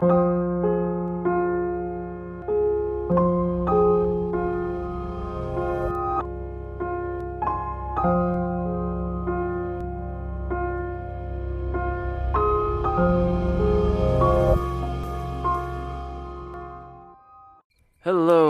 Hello, 0.00 0.14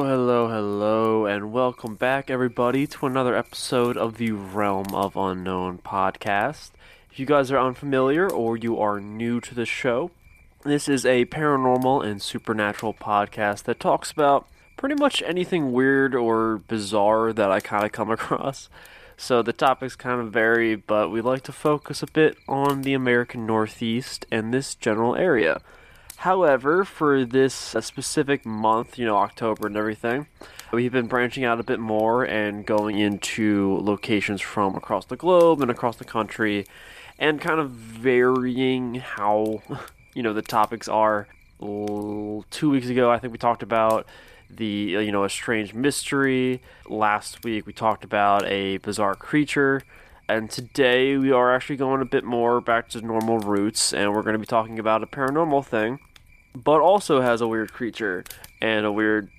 hello, 0.05 0.47
hello, 0.49 1.27
and 1.27 1.53
welcome 1.53 1.97
back, 1.97 2.31
everybody, 2.31 2.87
to 2.87 3.07
another 3.07 3.35
episode 3.35 3.97
of 3.97 4.19
the 4.19 4.31
Realm 4.31 4.95
of 4.95 5.17
Unknown 5.17 5.79
podcast. 5.79 6.71
If 7.11 7.19
you 7.19 7.27
guys 7.27 7.51
are 7.51 7.59
unfamiliar 7.59 8.31
or 8.31 8.57
you 8.57 8.79
are 8.79 9.01
new 9.01 9.41
to 9.41 9.53
the 9.53 9.67
show, 9.67 10.13
this 10.63 10.89
is 10.89 11.07
a 11.07 11.25
paranormal 11.27 12.05
and 12.05 12.21
supernatural 12.21 12.95
podcast 12.95 13.65
that 13.65 13.81
talks 13.81 14.11
about 14.11 14.47
pretty 14.77 14.95
much 14.95 15.23
anything 15.23 15.73
weird 15.73 16.15
or 16.15 16.59
bizarre 16.59 17.33
that 17.33 17.51
I 17.51 17.61
kind 17.61 17.85
of 17.85 17.93
come 17.93 18.11
across. 18.19 18.69
So 19.17 19.43
the 19.43 19.53
topics 19.53 19.97
kind 19.97 20.21
of 20.21 20.33
vary, 20.33 20.77
but 20.77 21.11
we 21.11 21.21
like 21.21 21.43
to 21.43 21.53
focus 21.53 22.03
a 22.03 22.07
bit 22.07 22.39
on 22.49 22.83
the 22.83 22.95
American 22.95 23.45
Northeast 23.47 24.25
and 24.31 24.53
this 24.53 24.75
general 24.75 25.15
area. 25.15 25.61
However, 26.17 26.85
for 26.85 27.25
this 27.25 27.55
specific 27.55 28.45
month, 28.45 28.99
you 28.99 29.07
know, 29.07 29.17
October 29.17 29.67
and 29.67 29.77
everything, 29.77 30.27
we've 30.73 30.93
been 30.93 31.07
branching 31.07 31.45
out 31.45 31.61
a 31.61 31.63
bit 31.63 31.81
more 31.81 32.25
and 32.25 32.65
going 32.67 32.99
into 32.99 33.79
locations 33.83 34.41
from 34.41 34.75
across 34.75 35.07
the 35.07 35.17
globe 35.17 35.63
and 35.63 35.71
across 35.71 35.97
the 35.97 36.05
country 36.05 36.67
and 37.19 37.41
kind 37.41 37.61
of 37.61 37.71
varying 37.71 38.97
how, 38.97 39.63
you 40.15 40.23
know, 40.23 40.33
the 40.33 40.43
topics 40.43 40.89
are. 40.89 41.29
Two 41.61 42.71
weeks 42.71 42.89
ago, 42.89 43.11
I 43.11 43.19
think 43.19 43.33
we 43.33 43.39
talked 43.39 43.63
about 43.63 44.07
the, 44.49 44.65
you 44.65 45.13
know, 45.13 45.25
a 45.25 45.31
strange 45.31 45.75
mystery. 45.75 46.63
Last 46.89 47.45
week, 47.45 47.67
we 47.67 47.73
talked 47.75 48.03
about 48.03 48.47
a 48.47 48.79
bizarre 48.79 49.15
creature. 49.15 49.83
And 50.27 50.51
today, 50.51 51.17
we 51.17 51.33
are 51.33 51.55
actually 51.55 51.77
going 51.77 52.01
a 52.01 52.07
bit 52.07 52.25
more 52.25 52.61
back 52.61 52.89
to 52.91 53.03
normal 53.03 53.41
roots, 53.41 53.93
and 53.93 54.15
we're 54.15 54.23
going 54.23 54.35
to 54.35 54.39
be 54.39 54.47
talking 54.47 54.79
about 54.79 55.03
a 55.03 55.07
paranormal 55.07 55.67
thing 55.67 55.99
but 56.55 56.81
also 56.81 57.21
has 57.21 57.41
a 57.41 57.49
weird 57.49 57.73
creature 57.73 58.25
and 58.61 58.85
a 58.85 58.93
weird 58.93 59.31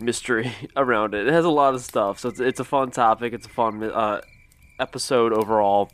mystery 0.00 0.52
around 0.76 1.14
it. 1.14 1.26
It 1.26 1.32
has 1.32 1.44
a 1.44 1.50
lot 1.50 1.74
of 1.74 1.82
stuff, 1.82 2.20
so 2.20 2.28
it's, 2.28 2.40
it's 2.40 2.60
a 2.60 2.64
fun 2.64 2.90
topic. 2.90 3.32
It's 3.32 3.46
a 3.46 3.50
fun 3.50 3.82
uh, 3.82 4.20
episode 4.78 5.32
overall. 5.32 5.90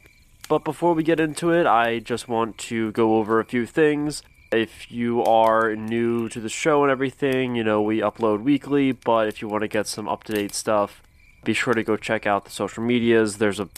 But 0.48 0.64
before 0.64 0.94
we 0.94 1.02
get 1.02 1.20
into 1.20 1.50
it, 1.50 1.66
I 1.66 2.00
just 2.00 2.28
want 2.28 2.58
to 2.58 2.92
go 2.92 3.16
over 3.16 3.40
a 3.40 3.44
few 3.44 3.66
things. 3.66 4.22
If 4.52 4.90
you 4.90 5.22
are 5.24 5.74
new 5.74 6.28
to 6.28 6.40
the 6.40 6.48
show 6.48 6.82
and 6.82 6.90
everything, 6.90 7.56
you 7.56 7.64
know, 7.64 7.82
we 7.82 7.98
upload 8.00 8.42
weekly, 8.42 8.92
but 8.92 9.26
if 9.26 9.42
you 9.42 9.48
want 9.48 9.62
to 9.62 9.68
get 9.68 9.86
some 9.86 10.08
up 10.08 10.24
to 10.24 10.32
date 10.32 10.54
stuff, 10.54 11.02
be 11.44 11.54
sure 11.54 11.74
to 11.74 11.82
go 11.82 11.96
check 11.96 12.26
out 12.26 12.44
the 12.44 12.50
social 12.50 12.82
medias. 12.82 13.38
There's 13.38 13.58
a 13.58 13.68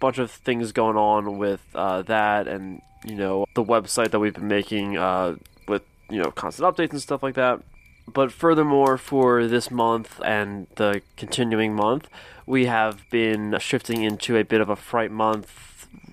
bunch 0.00 0.18
of 0.18 0.30
things 0.30 0.72
going 0.72 0.96
on 0.96 1.38
with 1.38 1.62
uh, 1.74 2.02
that 2.02 2.48
and, 2.48 2.82
you 3.04 3.14
know, 3.14 3.46
the 3.54 3.64
website 3.64 4.10
that 4.10 4.18
we've 4.18 4.34
been 4.34 4.48
making 4.48 4.96
uh, 4.96 5.36
with 5.68 5.82
you 6.10 6.22
know 6.22 6.30
constant 6.30 6.68
updates 6.68 6.90
and 6.90 7.02
stuff 7.02 7.22
like 7.22 7.34
that. 7.34 7.60
But 8.06 8.32
furthermore, 8.32 8.98
for 8.98 9.46
this 9.46 9.70
month 9.70 10.20
and 10.24 10.66
the 10.76 11.00
continuing 11.16 11.74
month, 11.74 12.08
we 12.44 12.66
have 12.66 13.08
been 13.10 13.56
shifting 13.60 14.02
into 14.02 14.36
a 14.36 14.44
bit 14.44 14.60
of 14.60 14.68
a 14.68 14.76
fright 14.76 15.10
month, 15.10 15.48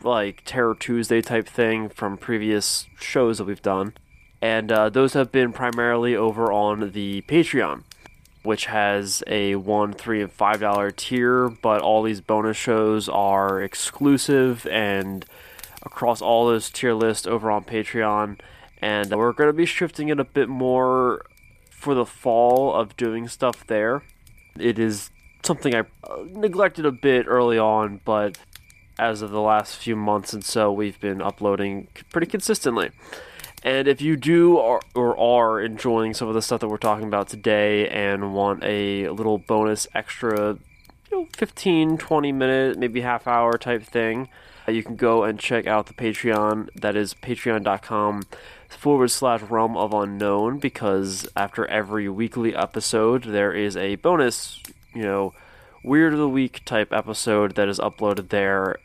like 0.03 0.41
Terror 0.45 0.75
Tuesday 0.75 1.21
type 1.21 1.47
thing 1.47 1.89
from 1.89 2.17
previous 2.17 2.87
shows 2.99 3.37
that 3.37 3.45
we've 3.45 3.61
done. 3.61 3.93
And 4.41 4.71
uh, 4.71 4.89
those 4.89 5.13
have 5.13 5.31
been 5.31 5.53
primarily 5.53 6.15
over 6.15 6.51
on 6.51 6.91
the 6.91 7.21
Patreon, 7.27 7.83
which 8.43 8.65
has 8.65 9.23
a 9.27 9.55
one, 9.55 9.93
three, 9.93 10.21
and 10.21 10.31
five 10.31 10.59
dollar 10.59 10.91
tier. 10.91 11.49
But 11.49 11.81
all 11.81 12.03
these 12.03 12.21
bonus 12.21 12.57
shows 12.57 13.07
are 13.07 13.61
exclusive 13.61 14.65
and 14.67 15.25
across 15.83 16.21
all 16.21 16.47
those 16.47 16.69
tier 16.69 16.93
lists 16.93 17.27
over 17.27 17.51
on 17.51 17.63
Patreon 17.63 18.39
and 18.81 19.11
we're 19.11 19.31
going 19.31 19.49
to 19.49 19.53
be 19.53 19.65
shifting 19.65 20.09
it 20.09 20.19
a 20.19 20.23
bit 20.23 20.49
more 20.49 21.23
for 21.69 21.93
the 21.93 22.05
fall 22.05 22.73
of 22.73 22.97
doing 22.97 23.27
stuff 23.27 23.65
there. 23.67 24.03
It 24.59 24.79
is 24.79 25.11
something 25.43 25.75
I 25.75 25.81
uh, 26.03 26.23
neglected 26.29 26.85
a 26.85 26.91
bit 26.91 27.25
early 27.27 27.59
on, 27.59 28.01
but 28.03 28.37
as 29.01 29.23
of 29.23 29.31
the 29.31 29.41
last 29.41 29.75
few 29.75 29.95
months 29.95 30.31
and 30.31 30.45
so, 30.45 30.71
we've 30.71 30.99
been 30.99 31.23
uploading 31.23 31.87
pretty 32.11 32.27
consistently. 32.27 32.91
And 33.63 33.87
if 33.87 33.99
you 33.99 34.15
do 34.15 34.57
or, 34.57 34.79
are 34.95 35.59
enjoying 35.59 36.13
some 36.13 36.27
of 36.27 36.35
the 36.35 36.41
stuff 36.41 36.61
that 36.61 36.67
we're 36.67 36.77
talking 36.77 37.07
about 37.07 37.27
today 37.27 37.89
and 37.89 38.33
want 38.33 38.63
a 38.63 39.09
little 39.09 39.39
bonus 39.39 39.87
extra, 39.95 40.57
you 41.11 41.17
know, 41.17 41.27
15, 41.35 41.97
20 41.97 42.31
minute, 42.31 42.77
maybe 42.77 43.01
half 43.01 43.27
hour 43.27 43.57
type 43.57 43.83
thing, 43.83 44.29
uh, 44.67 44.71
you 44.71 44.83
can 44.83 44.95
go 44.95 45.23
and 45.23 45.39
check 45.39 45.65
out 45.65 45.87
the 45.87 45.93
Patreon. 45.93 46.69
That 46.75 46.95
is 46.95 47.15
patreon.com 47.15 48.23
forward 48.69 49.09
slash 49.09 49.41
realm 49.41 49.75
of 49.77 49.93
unknown 49.93 50.59
because 50.59 51.27
after 51.35 51.65
every 51.65 52.07
weekly 52.07 52.55
episode, 52.55 53.23
there 53.23 53.51
is 53.51 53.75
a 53.75 53.95
bonus, 53.95 54.61
you 54.93 55.01
know, 55.01 55.33
weird 55.83 56.13
of 56.13 56.19
the 56.19 56.29
week 56.29 56.63
type 56.65 56.93
episode 56.93 57.55
that 57.55 57.67
is 57.67 57.79
uploaded 57.79 58.29
there 58.29 58.77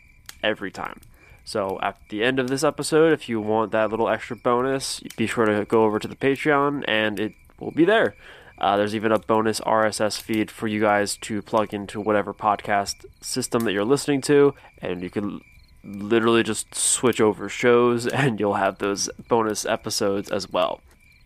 every 0.46 0.70
time. 0.70 1.00
So 1.44 1.78
at 1.82 1.96
the 2.08 2.24
end 2.24 2.38
of 2.38 2.48
this 2.48 2.64
episode, 2.64 3.12
if 3.12 3.28
you 3.28 3.40
want 3.40 3.72
that 3.72 3.90
little 3.90 4.08
extra 4.08 4.36
bonus, 4.36 5.00
be 5.16 5.26
sure 5.26 5.44
to 5.46 5.64
go 5.64 5.84
over 5.84 5.98
to 5.98 6.08
the 6.08 6.16
Patreon 6.16 6.84
and 6.88 7.20
it 7.20 7.34
will 7.60 7.70
be 7.70 7.84
there. 7.84 8.14
Uh, 8.58 8.76
there's 8.76 8.94
even 8.94 9.12
a 9.12 9.18
bonus 9.18 9.60
RSS 9.60 10.20
feed 10.20 10.50
for 10.50 10.66
you 10.66 10.80
guys 10.80 11.16
to 11.18 11.42
plug 11.42 11.74
into 11.74 12.00
whatever 12.00 12.32
podcast 12.32 13.04
system 13.20 13.64
that 13.64 13.72
you're 13.72 13.84
listening 13.84 14.22
to, 14.22 14.54
and 14.80 15.02
you 15.02 15.10
can 15.10 15.42
literally 15.84 16.42
just 16.42 16.74
switch 16.74 17.20
over 17.20 17.48
shows 17.48 18.06
and 18.22 18.40
you'll 18.40 18.54
have 18.54 18.78
those 18.78 19.10
bonus 19.28 19.66
episodes 19.66 20.30
as 20.30 20.50
well. 20.50 20.80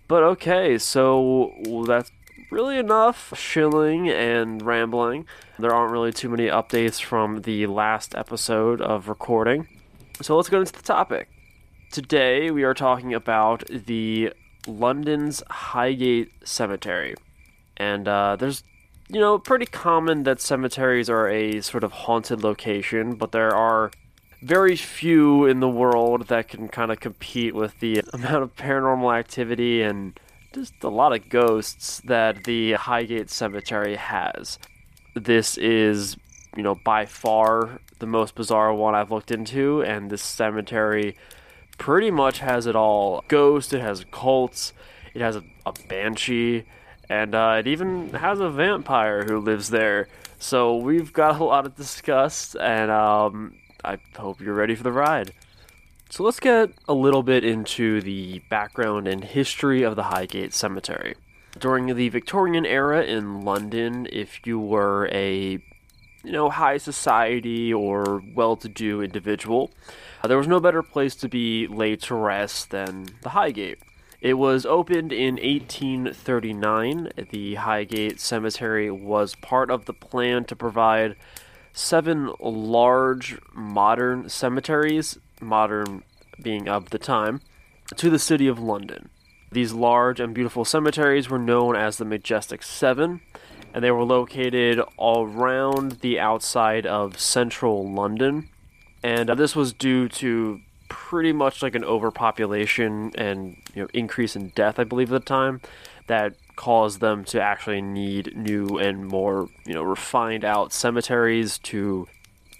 But 0.08 0.24
okay, 0.24 0.76
so 0.76 1.54
that's 1.86 2.10
really 2.50 2.78
enough 2.78 3.32
shilling 3.38 4.08
and 4.08 4.60
rambling. 4.62 5.26
There 5.58 5.72
aren't 5.72 5.92
really 5.92 6.12
too 6.12 6.28
many 6.28 6.46
updates 6.46 7.00
from 7.00 7.42
the 7.42 7.66
last 7.66 8.14
episode 8.14 8.80
of 8.80 9.08
recording. 9.08 9.68
So 10.20 10.36
let's 10.36 10.48
go 10.48 10.60
into 10.60 10.72
the 10.72 10.82
topic. 10.82 11.28
Today 11.92 12.50
we 12.50 12.64
are 12.64 12.74
talking 12.74 13.14
about 13.14 13.64
the 13.68 14.32
London's 14.66 15.42
Highgate 15.48 16.32
Cemetery. 16.44 17.14
And 17.76 18.06
uh, 18.06 18.36
there's, 18.36 18.62
you 19.08 19.20
know, 19.20 19.38
pretty 19.38 19.66
common 19.66 20.24
that 20.24 20.40
cemeteries 20.40 21.08
are 21.08 21.28
a 21.28 21.60
sort 21.60 21.84
of 21.84 21.92
haunted 21.92 22.42
location, 22.42 23.14
but 23.14 23.32
there 23.32 23.54
are 23.54 23.90
very 24.42 24.76
few 24.76 25.46
in 25.46 25.60
the 25.60 25.68
world 25.68 26.28
that 26.28 26.48
can 26.48 26.68
kind 26.68 26.90
of 26.90 26.98
compete 26.98 27.54
with 27.54 27.78
the 27.80 28.02
amount 28.12 28.42
of 28.42 28.56
paranormal 28.56 29.16
activity 29.16 29.82
and 29.82 30.18
just 30.52 30.82
a 30.82 30.88
lot 30.88 31.12
of 31.12 31.28
ghosts 31.28 32.00
that 32.04 32.44
the 32.44 32.72
Highgate 32.72 33.30
Cemetery 33.30 33.96
has. 33.96 34.58
This 35.14 35.56
is, 35.56 36.16
you 36.56 36.62
know, 36.62 36.74
by 36.74 37.06
far 37.06 37.80
the 37.98 38.06
most 38.06 38.34
bizarre 38.34 38.74
one 38.74 38.94
I've 38.94 39.10
looked 39.10 39.30
into, 39.30 39.82
and 39.82 40.10
this 40.10 40.22
cemetery 40.22 41.16
pretty 41.78 42.10
much 42.10 42.40
has 42.40 42.66
it 42.66 42.74
all. 42.74 43.24
Ghost, 43.28 43.72
it 43.72 43.80
has 43.80 44.04
cults, 44.10 44.72
it 45.14 45.20
has 45.20 45.36
a, 45.36 45.44
a 45.66 45.72
banshee, 45.88 46.64
and 47.08 47.34
uh, 47.34 47.56
it 47.58 47.66
even 47.66 48.10
has 48.10 48.40
a 48.40 48.50
vampire 48.50 49.24
who 49.24 49.38
lives 49.38 49.70
there. 49.70 50.08
So 50.38 50.76
we've 50.76 51.12
got 51.12 51.40
a 51.40 51.44
lot 51.44 51.62
to 51.62 51.70
discuss, 51.70 52.54
and 52.54 52.90
um, 52.90 53.54
I 53.84 53.98
hope 54.16 54.40
you're 54.40 54.54
ready 54.54 54.74
for 54.74 54.82
the 54.82 54.92
ride. 54.92 55.32
So 56.10 56.24
let's 56.24 56.40
get 56.40 56.70
a 56.88 56.92
little 56.92 57.22
bit 57.22 57.44
into 57.44 58.00
the 58.00 58.40
background 58.50 59.06
and 59.06 59.22
history 59.22 59.84
of 59.84 59.94
the 59.94 60.02
Highgate 60.02 60.52
Cemetery. 60.52 61.14
During 61.56 61.94
the 61.94 62.08
Victorian 62.08 62.66
era 62.66 63.04
in 63.04 63.42
London, 63.42 64.08
if 64.10 64.44
you 64.44 64.58
were 64.58 65.08
a 65.12 65.62
you 66.24 66.32
know 66.32 66.50
high 66.50 66.78
society 66.78 67.72
or 67.72 68.24
well-to-do 68.34 69.02
individual, 69.02 69.70
uh, 70.24 70.26
there 70.26 70.36
was 70.36 70.48
no 70.48 70.58
better 70.58 70.82
place 70.82 71.14
to 71.14 71.28
be 71.28 71.68
laid 71.68 72.02
to 72.02 72.16
rest 72.16 72.70
than 72.70 73.06
the 73.22 73.28
Highgate. 73.28 73.78
It 74.20 74.34
was 74.34 74.66
opened 74.66 75.12
in 75.12 75.36
1839. 75.36 77.12
The 77.30 77.54
Highgate 77.54 78.18
Cemetery 78.18 78.90
was 78.90 79.36
part 79.36 79.70
of 79.70 79.84
the 79.84 79.94
plan 79.94 80.44
to 80.46 80.56
provide 80.56 81.14
seven 81.72 82.32
large 82.40 83.38
modern 83.54 84.28
cemeteries, 84.28 85.16
modern 85.40 86.02
being 86.42 86.68
of 86.68 86.90
the 86.90 86.98
time, 86.98 87.40
to 87.96 88.10
the 88.10 88.18
city 88.18 88.46
of 88.46 88.58
London. 88.58 89.10
These 89.52 89.72
large 89.72 90.20
and 90.20 90.32
beautiful 90.32 90.64
cemeteries 90.64 91.28
were 91.28 91.38
known 91.38 91.74
as 91.74 91.96
the 91.96 92.04
Majestic 92.04 92.62
Seven, 92.62 93.20
and 93.74 93.82
they 93.82 93.90
were 93.90 94.04
located 94.04 94.80
around 94.98 95.92
the 96.00 96.20
outside 96.20 96.86
of 96.86 97.18
central 97.18 97.90
London. 97.92 98.48
And 99.02 99.30
uh, 99.30 99.34
this 99.34 99.56
was 99.56 99.72
due 99.72 100.08
to 100.08 100.60
pretty 100.88 101.32
much 101.32 101.62
like 101.62 101.74
an 101.74 101.84
overpopulation 101.84 103.12
and 103.14 103.56
you 103.74 103.82
know 103.82 103.88
increase 103.92 104.36
in 104.36 104.48
death, 104.50 104.78
I 104.78 104.84
believe, 104.84 105.12
at 105.12 105.20
the 105.20 105.26
time, 105.26 105.60
that 106.06 106.34
caused 106.56 107.00
them 107.00 107.24
to 107.24 107.40
actually 107.40 107.80
need 107.80 108.36
new 108.36 108.78
and 108.78 109.06
more 109.06 109.48
you 109.64 109.74
know 109.74 109.82
refined 109.82 110.44
out 110.44 110.72
cemeteries 110.72 111.58
to 111.58 112.06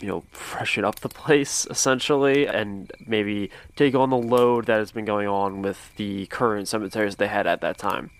you 0.01 0.09
know 0.09 0.23
freshen 0.33 0.85
up 0.85 1.01
the 1.01 1.09
place 1.09 1.67
essentially 1.71 2.47
and 2.47 2.91
maybe 3.07 3.51
take 3.77 3.95
on 3.95 4.11
the 4.11 4.17
load 4.17 4.67
that 4.67 4.79
has 4.79 4.93
been 4.93 5.05
going 5.05 5.29
on 5.29 5.63
with 5.63 5.95
the 5.97 6.27
current 6.27 6.69
cemeteries 6.69 7.17
they 7.17 7.29
had 7.29 7.47
at 7.47 7.61
that 7.61 7.79
time. 7.79 8.11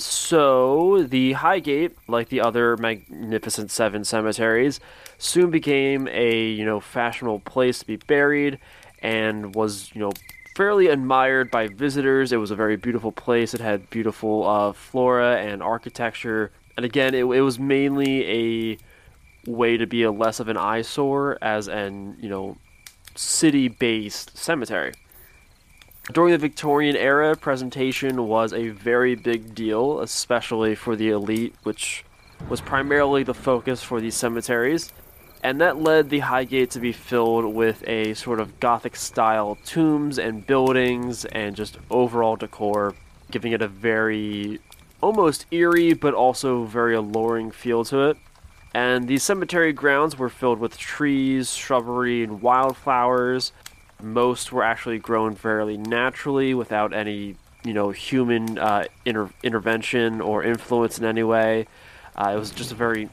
So, 0.00 1.02
the 1.02 1.32
Highgate, 1.32 1.96
like 2.06 2.28
the 2.28 2.40
other 2.40 2.76
Magnificent 2.76 3.72
Seven 3.72 4.04
cemeteries, 4.04 4.78
soon 5.18 5.50
became 5.50 6.06
a, 6.06 6.50
you 6.50 6.64
know, 6.64 6.78
fashionable 6.78 7.40
place 7.40 7.80
to 7.80 7.86
be 7.86 7.96
buried 7.96 8.60
and 9.02 9.56
was, 9.56 9.90
you 9.94 10.00
know, 10.00 10.12
fairly 10.56 10.86
admired 10.86 11.50
by 11.50 11.66
visitors. 11.66 12.30
It 12.30 12.36
was 12.36 12.52
a 12.52 12.54
very 12.54 12.76
beautiful 12.76 13.10
place. 13.10 13.54
It 13.54 13.60
had 13.60 13.90
beautiful 13.90 14.46
uh, 14.46 14.72
flora 14.72 15.38
and 15.38 15.64
architecture. 15.64 16.52
And 16.76 16.86
again, 16.86 17.12
it, 17.12 17.24
it 17.24 17.40
was 17.40 17.58
mainly 17.58 18.24
a 18.72 18.78
way 19.48 19.76
to 19.76 19.86
be 19.86 20.02
a 20.02 20.12
less 20.12 20.40
of 20.40 20.48
an 20.48 20.56
eyesore 20.56 21.38
as 21.42 21.68
an, 21.68 22.16
you 22.20 22.28
know, 22.28 22.56
city-based 23.14 24.36
cemetery. 24.36 24.92
During 26.12 26.32
the 26.32 26.38
Victorian 26.38 26.96
era, 26.96 27.36
presentation 27.36 28.28
was 28.28 28.52
a 28.52 28.68
very 28.68 29.14
big 29.14 29.54
deal, 29.54 30.00
especially 30.00 30.74
for 30.74 30.96
the 30.96 31.10
elite, 31.10 31.54
which 31.64 32.04
was 32.48 32.60
primarily 32.60 33.24
the 33.24 33.34
focus 33.34 33.82
for 33.82 34.00
these 34.00 34.14
cemeteries. 34.14 34.92
And 35.42 35.60
that 35.60 35.80
led 35.80 36.08
the 36.08 36.20
Highgate 36.20 36.70
to 36.72 36.80
be 36.80 36.92
filled 36.92 37.54
with 37.54 37.86
a 37.86 38.14
sort 38.14 38.40
of 38.40 38.58
Gothic 38.58 38.96
style 38.96 39.58
tombs 39.64 40.18
and 40.18 40.46
buildings 40.46 41.24
and 41.26 41.54
just 41.54 41.78
overall 41.90 42.36
decor, 42.36 42.94
giving 43.30 43.52
it 43.52 43.62
a 43.62 43.68
very 43.68 44.60
almost 45.00 45.46
eerie 45.52 45.92
but 45.92 46.14
also 46.14 46.64
very 46.64 46.94
alluring 46.94 47.50
feel 47.50 47.84
to 47.84 48.08
it. 48.08 48.16
And 48.74 49.08
these 49.08 49.22
cemetery 49.22 49.72
grounds 49.72 50.18
were 50.18 50.28
filled 50.28 50.58
with 50.58 50.76
trees, 50.76 51.52
shrubbery, 51.54 52.22
and 52.22 52.42
wildflowers, 52.42 53.52
most 54.02 54.52
were 54.52 54.62
actually 54.62 54.98
grown 54.98 55.34
fairly 55.34 55.76
naturally 55.76 56.54
without 56.54 56.92
any, 56.92 57.36
you 57.64 57.72
know, 57.72 57.90
human 57.90 58.58
uh, 58.58 58.84
inter- 59.04 59.30
intervention 59.42 60.20
or 60.20 60.44
influence 60.44 60.98
in 60.98 61.04
any 61.04 61.22
way. 61.22 61.66
Uh, 62.14 62.32
it 62.34 62.38
was 62.38 62.50
just 62.50 62.70
a 62.70 62.74
very 62.74 63.08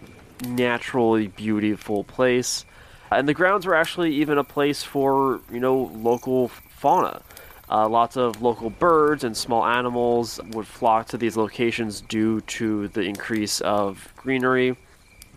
naturally 0.47 1.27
beautiful 1.27 2.03
place. 2.03 2.65
And 3.11 3.27
the 3.27 3.33
grounds 3.33 3.65
were 3.65 3.75
actually 3.75 4.13
even 4.15 4.37
a 4.37 4.43
place 4.43 4.83
for, 4.83 5.41
you 5.51 5.59
know, 5.59 5.91
local 5.95 6.49
fauna. 6.49 7.21
Uh, 7.69 7.87
lots 7.89 8.15
of 8.15 8.41
local 8.41 8.69
birds 8.69 9.23
and 9.23 9.35
small 9.35 9.65
animals 9.65 10.39
would 10.51 10.67
flock 10.67 11.07
to 11.07 11.17
these 11.17 11.35
locations 11.35 12.01
due 12.01 12.41
to 12.41 12.87
the 12.89 13.01
increase 13.01 13.59
of 13.61 14.13
greenery. 14.15 14.75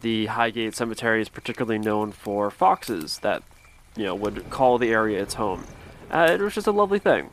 The 0.00 0.27
Highgate 0.27 0.75
Cemetery 0.75 1.21
is 1.21 1.29
particularly 1.29 1.79
known 1.79 2.12
for 2.12 2.50
foxes 2.50 3.19
that 3.21 3.43
you 3.99 4.05
know, 4.05 4.15
would 4.15 4.49
call 4.49 4.79
the 4.79 4.91
area 4.91 5.21
its 5.21 5.35
home. 5.35 5.65
Uh, 6.11 6.29
it 6.31 6.41
was 6.41 6.55
just 6.55 6.67
a 6.67 6.73
lovely 6.73 7.00
thing. 7.00 7.31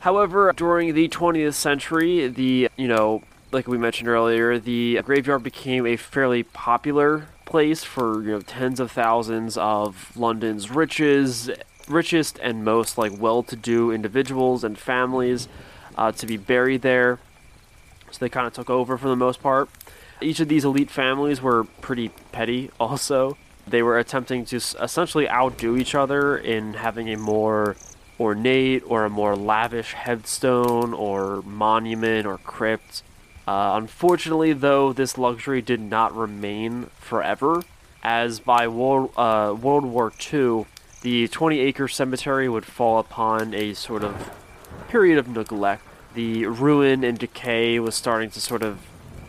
However, 0.00 0.52
during 0.54 0.94
the 0.94 1.08
20th 1.08 1.54
century, 1.54 2.28
the, 2.28 2.68
you 2.76 2.88
know, 2.88 3.22
like 3.52 3.66
we 3.66 3.78
mentioned 3.78 4.08
earlier, 4.08 4.58
the 4.58 5.00
graveyard 5.04 5.42
became 5.42 5.86
a 5.86 5.96
fairly 5.96 6.42
popular 6.42 7.28
place 7.46 7.84
for, 7.84 8.22
you 8.22 8.32
know, 8.32 8.40
tens 8.40 8.80
of 8.80 8.90
thousands 8.90 9.56
of 9.56 10.14
London's 10.16 10.70
riches, 10.70 11.50
richest 11.88 12.38
and 12.40 12.64
most, 12.64 12.98
like, 12.98 13.12
well-to-do 13.18 13.90
individuals 13.90 14.62
and 14.64 14.78
families 14.78 15.48
uh, 15.96 16.12
to 16.12 16.26
be 16.26 16.36
buried 16.36 16.82
there. 16.82 17.18
So 18.10 18.18
they 18.20 18.28
kind 18.28 18.46
of 18.46 18.52
took 18.52 18.70
over 18.70 18.98
for 18.98 19.08
the 19.08 19.16
most 19.16 19.40
part. 19.40 19.68
Each 20.20 20.40
of 20.40 20.48
these 20.48 20.64
elite 20.64 20.90
families 20.90 21.40
were 21.40 21.64
pretty 21.64 22.08
petty 22.32 22.70
also 22.80 23.36
they 23.70 23.82
were 23.82 23.98
attempting 23.98 24.44
to 24.46 24.56
essentially 24.56 25.28
outdo 25.28 25.76
each 25.76 25.94
other 25.94 26.36
in 26.36 26.74
having 26.74 27.08
a 27.10 27.16
more 27.16 27.76
ornate 28.18 28.82
or 28.86 29.04
a 29.04 29.10
more 29.10 29.36
lavish 29.36 29.92
headstone 29.92 30.92
or 30.94 31.42
monument 31.42 32.26
or 32.26 32.38
crypt. 32.38 33.02
Uh, 33.46 33.72
unfortunately, 33.74 34.52
though, 34.52 34.92
this 34.92 35.16
luxury 35.16 35.62
did 35.62 35.80
not 35.80 36.14
remain 36.14 36.90
forever, 36.98 37.62
as 38.02 38.40
by 38.40 38.66
uh, 38.66 39.54
World 39.54 39.84
War 39.84 40.12
II, 40.32 40.66
the 41.02 41.28
20 41.28 41.60
acre 41.60 41.88
cemetery 41.88 42.48
would 42.48 42.66
fall 42.66 42.98
upon 42.98 43.54
a 43.54 43.72
sort 43.74 44.02
of 44.02 44.30
period 44.88 45.18
of 45.18 45.28
neglect. 45.28 45.82
The 46.14 46.46
ruin 46.46 47.04
and 47.04 47.18
decay 47.18 47.78
was 47.78 47.94
starting 47.94 48.30
to 48.30 48.40
sort 48.40 48.62
of 48.62 48.80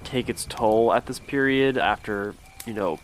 take 0.09 0.27
its 0.27 0.45
toll 0.45 0.91
at 0.91 1.05
this 1.05 1.19
period 1.19 1.77
after, 1.77 2.33
you 2.65 2.73
know, 2.73 2.99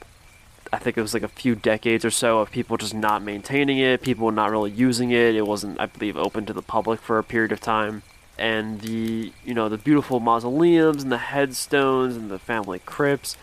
I 0.74 0.80
think 0.80 0.98
it 0.98 1.02
was 1.02 1.14
like 1.14 1.24
a 1.24 1.28
few 1.28 1.56
decades 1.56 2.04
or 2.04 2.10
so 2.10 2.40
of 2.40 2.52
people 2.52 2.78
just 2.78 2.96
not 2.96 3.22
maintaining 3.22 3.78
it, 3.78 4.02
people 4.02 4.32
not 4.32 4.50
really 4.50 4.72
using 4.72 5.12
it. 5.12 5.36
It 5.36 5.46
wasn't, 5.46 5.80
I 5.80 5.86
believe, 5.86 6.18
open 6.18 6.46
to 6.48 6.54
the 6.54 6.64
public 6.64 7.00
for 7.00 7.20
a 7.20 7.24
period 7.24 7.52
of 7.52 7.62
time. 7.62 8.02
And 8.38 8.82
the, 8.82 9.32
you 9.46 9.54
know, 9.54 9.70
the 9.70 9.78
beautiful 9.78 10.20
mausoleums 10.20 11.04
and 11.04 11.12
the 11.12 11.18
headstones 11.18 12.18
and 12.18 12.30
the 12.30 12.40
family 12.40 12.80
crypts, 12.80 13.38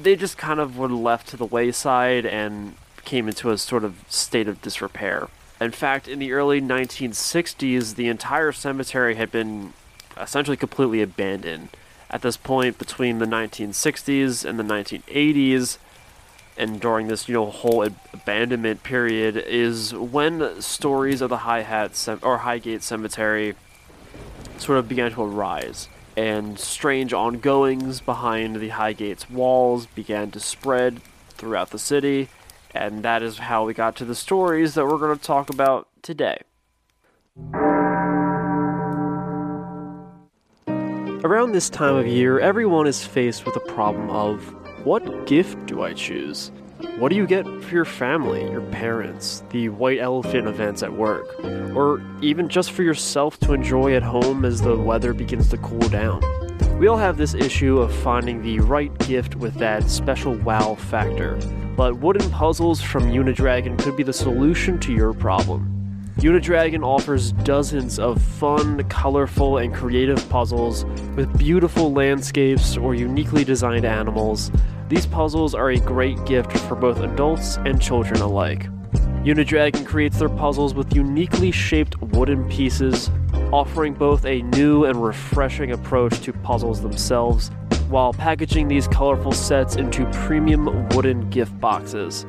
they 0.00 0.14
just 0.14 0.36
kind 0.36 0.60
of 0.60 0.76
were 0.76 0.88
left 0.88 1.28
to 1.28 1.36
the 1.36 1.46
wayside 1.46 2.26
and 2.26 2.76
came 3.04 3.26
into 3.26 3.50
a 3.50 3.58
sort 3.58 3.82
of 3.82 3.96
state 4.08 4.46
of 4.46 4.60
disrepair. 4.62 5.28
In 5.60 5.72
fact, 5.72 6.06
in 6.06 6.18
the 6.18 6.32
early 6.32 6.60
1960s, 6.60 7.94
the 7.96 8.08
entire 8.08 8.52
cemetery 8.52 9.16
had 9.16 9.32
been 9.32 9.72
essentially 10.16 10.56
completely 10.56 11.02
abandoned. 11.02 11.70
At 12.10 12.22
this 12.22 12.36
point, 12.36 12.76
between 12.78 13.18
the 13.18 13.26
1960s 13.26 14.44
and 14.44 14.58
the 14.58 14.64
1980s, 14.64 15.78
and 16.56 16.80
during 16.80 17.06
this 17.06 17.28
you 17.28 17.34
know 17.34 17.46
whole 17.46 17.84
abandonment 18.12 18.82
period 18.82 19.36
is 19.36 19.94
when 19.94 20.60
stories 20.60 21.20
of 21.20 21.30
the 21.30 21.38
High 21.38 21.62
Hat 21.62 21.94
Cem- 21.94 22.18
or 22.22 22.38
Highgate 22.38 22.82
Cemetery 22.82 23.54
sort 24.58 24.78
of 24.78 24.88
began 24.88 25.12
to 25.12 25.22
arise, 25.22 25.88
and 26.16 26.58
strange 26.58 27.12
ongoings 27.12 28.00
behind 28.00 28.56
the 28.56 28.70
Highgate's 28.70 29.30
walls 29.30 29.86
began 29.86 30.30
to 30.32 30.40
spread 30.40 31.00
throughout 31.30 31.70
the 31.70 31.78
city, 31.78 32.28
and 32.74 33.04
that 33.04 33.22
is 33.22 33.38
how 33.38 33.64
we 33.64 33.72
got 33.72 33.94
to 33.96 34.04
the 34.04 34.16
stories 34.16 34.74
that 34.74 34.84
we're 34.84 34.98
going 34.98 35.16
to 35.16 35.24
talk 35.24 35.48
about 35.48 35.88
today. 36.02 36.42
Around 41.22 41.52
this 41.52 41.68
time 41.68 41.96
of 41.96 42.06
year, 42.06 42.40
everyone 42.40 42.86
is 42.86 43.04
faced 43.04 43.44
with 43.44 43.52
the 43.52 43.60
problem 43.60 44.08
of 44.08 44.42
what 44.86 45.26
gift 45.26 45.66
do 45.66 45.82
I 45.82 45.92
choose? 45.92 46.50
What 46.96 47.10
do 47.10 47.16
you 47.16 47.26
get 47.26 47.44
for 47.44 47.74
your 47.74 47.84
family, 47.84 48.50
your 48.50 48.62
parents, 48.62 49.42
the 49.50 49.68
white 49.68 49.98
elephant 49.98 50.48
events 50.48 50.82
at 50.82 50.90
work, 50.90 51.28
or 51.76 52.00
even 52.22 52.48
just 52.48 52.70
for 52.72 52.82
yourself 52.82 53.38
to 53.40 53.52
enjoy 53.52 53.94
at 53.94 54.02
home 54.02 54.46
as 54.46 54.62
the 54.62 54.74
weather 54.74 55.12
begins 55.12 55.50
to 55.50 55.58
cool 55.58 55.90
down? 55.90 56.22
We 56.78 56.86
all 56.86 56.96
have 56.96 57.18
this 57.18 57.34
issue 57.34 57.80
of 57.80 57.94
finding 57.94 58.40
the 58.40 58.60
right 58.60 58.96
gift 59.00 59.36
with 59.36 59.52
that 59.56 59.90
special 59.90 60.36
wow 60.36 60.74
factor, 60.74 61.36
but 61.76 61.98
wooden 61.98 62.30
puzzles 62.30 62.80
from 62.80 63.10
Unidragon 63.10 63.78
could 63.78 63.94
be 63.94 64.04
the 64.04 64.14
solution 64.14 64.78
to 64.80 64.92
your 64.94 65.12
problem. 65.12 65.79
Unidragon 66.20 66.84
offers 66.84 67.32
dozens 67.32 67.98
of 67.98 68.20
fun, 68.20 68.86
colorful, 68.90 69.56
and 69.56 69.74
creative 69.74 70.28
puzzles 70.28 70.84
with 71.16 71.38
beautiful 71.38 71.94
landscapes 71.94 72.76
or 72.76 72.94
uniquely 72.94 73.42
designed 73.42 73.86
animals. 73.86 74.52
These 74.90 75.06
puzzles 75.06 75.54
are 75.54 75.70
a 75.70 75.80
great 75.80 76.22
gift 76.26 76.52
for 76.52 76.74
both 76.74 77.00
adults 77.00 77.56
and 77.64 77.80
children 77.80 78.20
alike. 78.20 78.68
Unidragon 79.24 79.86
creates 79.86 80.18
their 80.18 80.28
puzzles 80.28 80.74
with 80.74 80.94
uniquely 80.94 81.50
shaped 81.50 81.98
wooden 82.02 82.46
pieces, 82.50 83.10
offering 83.50 83.94
both 83.94 84.26
a 84.26 84.42
new 84.42 84.84
and 84.84 85.02
refreshing 85.02 85.72
approach 85.72 86.20
to 86.20 86.34
puzzles 86.34 86.82
themselves, 86.82 87.50
while 87.88 88.12
packaging 88.12 88.68
these 88.68 88.86
colorful 88.86 89.32
sets 89.32 89.76
into 89.76 90.04
premium 90.12 90.86
wooden 90.90 91.30
gift 91.30 91.58
boxes. 91.60 92.26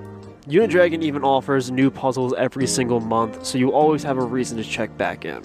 Unidragon 0.48 1.04
even 1.04 1.24
offers 1.24 1.70
new 1.70 1.92
puzzles 1.92 2.34
every 2.36 2.66
single 2.66 3.00
month, 3.00 3.46
so 3.46 3.60
you 3.60 3.72
always 3.72 4.02
have 4.02 4.18
a 4.18 4.24
reason 4.24 4.58
to 4.58 4.64
check 4.64 4.96
back 4.98 5.24
in. 5.24 5.44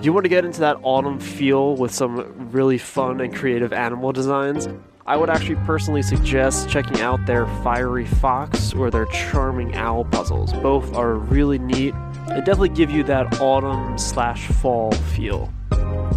You 0.00 0.12
want 0.12 0.24
to 0.24 0.28
get 0.28 0.44
into 0.44 0.60
that 0.60 0.78
autumn 0.82 1.18
feel 1.18 1.74
with 1.74 1.92
some 1.92 2.50
really 2.52 2.78
fun 2.78 3.20
and 3.20 3.34
creative 3.34 3.72
animal 3.72 4.12
designs? 4.12 4.68
I 5.06 5.16
would 5.16 5.28
actually 5.28 5.56
personally 5.66 6.02
suggest 6.02 6.68
checking 6.68 7.00
out 7.00 7.24
their 7.26 7.46
Fiery 7.64 8.06
Fox 8.06 8.72
or 8.74 8.90
their 8.90 9.06
Charming 9.06 9.74
Owl 9.74 10.04
puzzles. 10.04 10.52
Both 10.52 10.94
are 10.94 11.14
really 11.14 11.58
neat 11.58 11.94
and 11.94 12.44
definitely 12.44 12.68
give 12.68 12.90
you 12.90 13.02
that 13.04 13.40
autumn 13.40 13.98
slash 13.98 14.46
fall 14.46 14.92
feel. 14.92 15.52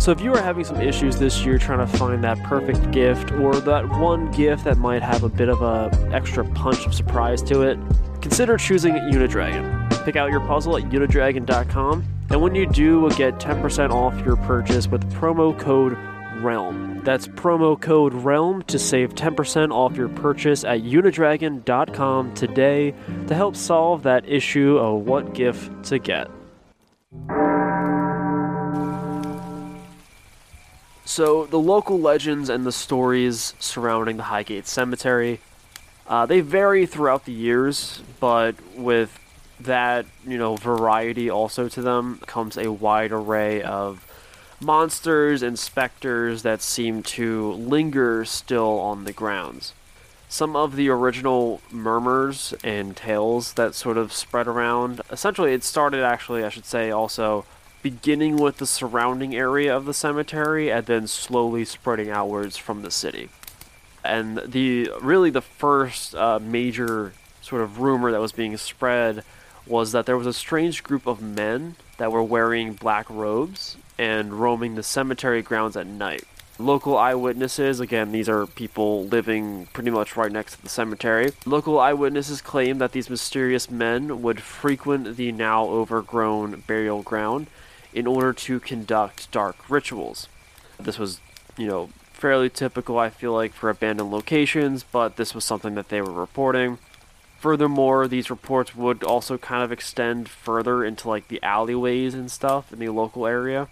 So 0.02 0.10
if 0.10 0.20
you 0.20 0.34
are 0.34 0.42
having 0.42 0.64
some 0.64 0.82
issues 0.82 1.20
this 1.20 1.46
year 1.46 1.60
trying 1.60 1.78
to 1.78 1.98
find 2.00 2.24
that 2.24 2.42
perfect 2.42 2.90
gift 2.90 3.32
or 3.34 3.54
that 3.58 3.88
one 3.88 4.32
gift 4.32 4.64
that 4.64 4.80
might 4.80 5.04
have 5.04 5.22
a 5.22 5.30
bit 5.30 5.48
of 5.48 5.62
a 5.62 5.92
extra 6.12 6.44
punch 6.44 6.88
of 6.88 6.96
surprise 6.96 7.44
to 7.44 7.62
it, 7.62 7.78
consider 8.20 8.58
choosing 8.58 8.96
Unidragon. 8.96 10.04
Pick 10.04 10.16
out 10.16 10.32
your 10.32 10.40
puzzle 10.40 10.76
at 10.76 10.86
unidragon.com 10.86 12.04
And 12.32 12.42
when 12.42 12.56
you 12.56 12.66
do, 12.66 13.00
we'll 13.00 13.12
get 13.12 13.36
10% 13.36 13.92
off 13.92 14.20
your 14.26 14.38
purchase 14.38 14.88
with 14.88 15.08
promo 15.14 15.56
code 15.60 15.96
REALM. 16.44 17.04
That's 17.04 17.28
promo 17.28 17.80
code 17.80 18.16
REALM 18.16 18.64
to 18.64 18.80
save 18.80 19.14
10% 19.14 19.70
off 19.70 19.96
your 19.96 20.10
purchase 20.10 20.64
at 20.64 20.82
unidragon.com 20.82 22.34
today 22.34 22.96
to 23.28 23.36
help 23.36 23.56
solve 23.56 24.02
that 24.02 24.28
issue 24.28 24.80
of 24.80 25.06
what 25.06 25.36
gift 25.36 25.84
to 25.84 26.00
get. 26.00 26.28
So, 31.14 31.46
the 31.46 31.60
local 31.60 32.00
legends 32.00 32.48
and 32.48 32.66
the 32.66 32.72
stories 32.72 33.54
surrounding 33.60 34.16
the 34.16 34.24
Highgate 34.24 34.66
Cemetery, 34.66 35.42
uh, 36.08 36.26
they 36.26 36.40
vary 36.40 36.86
throughout 36.86 37.26
the 37.26 37.34
years, 37.34 38.02
but 38.22 38.56
with 38.78 39.20
that, 39.60 40.06
you 40.26 40.38
know, 40.38 40.56
variety 40.56 41.30
also 41.30 41.68
to 41.68 41.82
them 41.82 42.22
comes 42.28 42.56
a 42.56 42.72
wide 42.72 43.12
array 43.12 43.62
of 43.62 44.08
monsters 44.62 45.44
and 45.44 45.60
specters 45.60 46.44
that 46.44 46.62
seem 46.62 47.04
to 47.04 47.52
linger 47.56 48.24
still 48.24 48.80
on 48.80 49.04
the 49.04 49.12
grounds. 49.12 49.74
Some 50.30 50.56
of 50.56 50.78
the 50.78 50.88
original 50.88 51.60
murmurs 51.70 52.54
and 52.64 52.96
tales 52.96 53.52
that 53.56 53.76
sort 53.76 53.98
of 53.98 54.14
spread 54.14 54.48
around, 54.48 55.02
essentially, 55.12 55.52
it 55.52 55.66
started 55.66 56.06
actually, 56.06 56.46
I 56.46 56.48
should 56.48 56.64
say, 56.64 56.90
also 56.90 57.44
beginning 57.82 58.38
with 58.38 58.58
the 58.58 58.68
surrounding 58.68 59.36
area 59.36 59.76
of 59.76 59.86
the 59.86 59.94
cemetery 59.94 60.72
and 60.72 60.86
then 60.86 61.08
slowly 61.08 61.66
spreading 61.66 62.10
outwards 62.10 62.58
from 62.58 62.82
the 62.82 62.92
city. 62.92 63.30
And 64.04 64.42
the 64.46 64.92
really 65.02 65.30
the 65.30 65.42
first 65.42 66.16
uh, 66.16 66.40
major 66.40 67.14
sort 67.42 67.62
of 67.62 67.80
rumor 67.80 68.12
that 68.12 68.22
was 68.22 68.32
being 68.32 68.56
spread 68.58 69.24
was 69.68 69.92
that 69.92 70.06
there 70.06 70.18
was 70.18 70.28
a 70.28 70.34
strange 70.34 70.84
group 70.84 71.06
of 71.06 71.22
men 71.22 71.76
that 71.98 72.12
were 72.12 72.24
wearing 72.24 72.74
black 72.74 73.10
robes 73.10 73.78
and 73.98 74.34
roaming 74.34 74.76
the 74.76 74.84
cemetery 74.84 75.42
grounds 75.42 75.78
at 75.78 75.86
night. 75.86 76.24
Local 76.58 76.98
eyewitnesses, 76.98 77.80
again, 77.80 78.12
these 78.12 78.30
are 78.30 78.46
people 78.46 79.06
living 79.06 79.68
pretty 79.74 79.90
much 79.90 80.16
right 80.16 80.32
next 80.32 80.56
to 80.56 80.62
the 80.62 80.70
cemetery. 80.70 81.32
Local 81.46 81.80
eyewitnesses 81.80 82.42
claim 82.42 82.78
that 82.80 82.92
these 82.92 83.10
mysterious 83.10 83.70
men 83.70 84.22
would 84.22 84.42
frequent 84.42 85.18
the 85.18 85.32
now 85.32 85.66
overgrown 85.66 86.64
burial 86.68 87.02
ground 87.02 87.48
in 87.94 88.08
order 88.08 88.34
to 88.34 88.60
conduct 88.60 89.32
dark 89.32 89.70
rituals. 89.70 90.28
This 90.80 90.98
was, 90.98 91.20
you 91.58 91.68
know, 91.68 91.90
fairly 92.14 92.50
typical, 92.50 92.98
I 92.98 93.10
feel 93.10 93.34
like, 93.34 93.54
for 93.54 93.70
abandoned 93.70 94.12
locations, 94.12 94.84
but 94.84 95.18
this 95.18 95.34
was 95.34 95.44
something 95.44 95.76
that 95.76 95.90
they 95.90 96.02
were 96.02 96.12
reporting. 96.12 96.78
Furthermore, 97.40 98.08
these 98.08 98.30
reports 98.30 98.76
would 98.76 99.04
also 99.04 99.38
kind 99.38 99.64
of 99.64 99.72
extend 99.72 100.30
further 100.30 100.86
into 100.86 101.10
like 101.10 101.28
the 101.28 101.42
alleyways 101.42 102.14
and 102.14 102.30
stuff 102.30 102.72
in 102.72 102.78
the 102.78 102.90
local 102.90 103.26
area. 103.26 103.68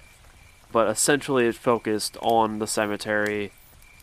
But 0.71 0.88
essentially, 0.89 1.45
it 1.45 1.55
focused 1.55 2.17
on 2.21 2.57
the 2.57 2.65
cemetery, 2.67 3.51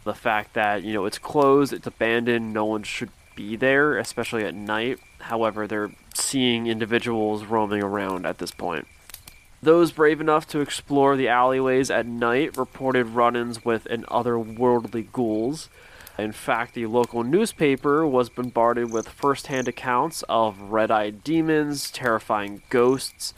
the 0.05 0.15
fact 0.15 0.55
that, 0.55 0.85
you 0.85 0.95
know, 0.95 1.05
it's 1.05 1.19
closed, 1.19 1.73
it's 1.73 1.87
abandoned, 1.87 2.53
no 2.53 2.65
one 2.65 2.85
should 2.85 3.11
be 3.35 3.57
there, 3.57 3.99
especially 3.99 4.45
at 4.45 4.55
night. 4.55 5.01
However, 5.19 5.67
they're 5.67 5.91
seeing 6.15 6.69
individuals 6.69 7.45
roaming 7.45 7.83
around 7.83 8.25
at 8.25 8.39
this 8.39 8.53
point. 8.53 8.87
Those 9.67 9.91
brave 9.91 10.21
enough 10.21 10.47
to 10.51 10.61
explore 10.61 11.17
the 11.17 11.27
alleyways 11.27 11.91
at 11.91 12.07
night 12.07 12.57
reported 12.57 13.05
run 13.09 13.35
ins 13.35 13.65
with 13.65 13.85
an 13.87 14.05
otherworldly 14.05 15.11
ghouls. 15.11 15.69
In 16.17 16.31
fact, 16.31 16.75
the 16.75 16.87
local 16.87 17.25
newspaper 17.25 18.07
was 18.07 18.29
bombarded 18.29 18.93
with 18.93 19.09
first 19.09 19.49
hand 19.49 19.67
accounts 19.67 20.23
of 20.29 20.71
red 20.71 20.93
eyed 20.93 21.25
demons, 21.25 21.91
terrifying 21.91 22.63
ghosts, 22.71 23.35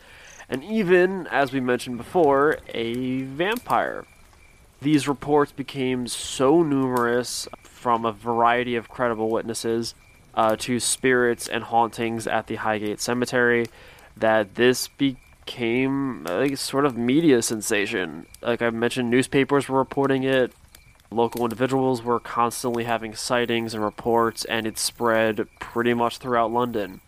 and 0.51 0.63
even, 0.63 1.27
as 1.29 1.51
we 1.51 1.61
mentioned 1.61 1.97
before, 1.97 2.59
a 2.75 3.23
vampire. 3.23 4.05
These 4.83 5.09
reports 5.09 5.53
became 5.53 6.07
so 6.09 6.63
numerous 6.63 7.49
from 7.63 8.05
a 8.05 8.13
variety 8.13 8.77
of 8.77 8.91
credible 8.91 9.31
witnesses 9.31 9.95
uh, 10.35 10.57
to 10.57 10.79
spirits 10.79 11.49
and 11.49 11.65
hauntings 11.65 12.27
at 12.27 12.49
the 12.49 12.57
Highgate 12.57 13.01
Cemetery 13.01 13.65
that 14.15 14.57
this 14.57 14.89
became 14.89 15.23
became 15.49 16.25
like 16.25 16.57
sort 16.59 16.85
of 16.85 16.97
media 16.99 17.41
sensation. 17.41 18.27
Like 18.43 18.61
I 18.61 18.69
mentioned, 18.69 19.09
newspapers 19.09 19.67
were 19.67 19.79
reporting 19.79 20.23
it. 20.23 20.53
Local 21.11 21.43
individuals 21.43 22.03
were 22.03 22.21
constantly 22.21 22.85
having 22.85 23.15
sightings 23.15 23.73
and 23.73 23.83
reports, 23.83 24.45
and 24.45 24.67
it 24.67 24.79
spread 24.79 25.49
pretty 25.59 25.95
much 25.95 26.19
throughout 26.19 26.53
London. 26.53 27.01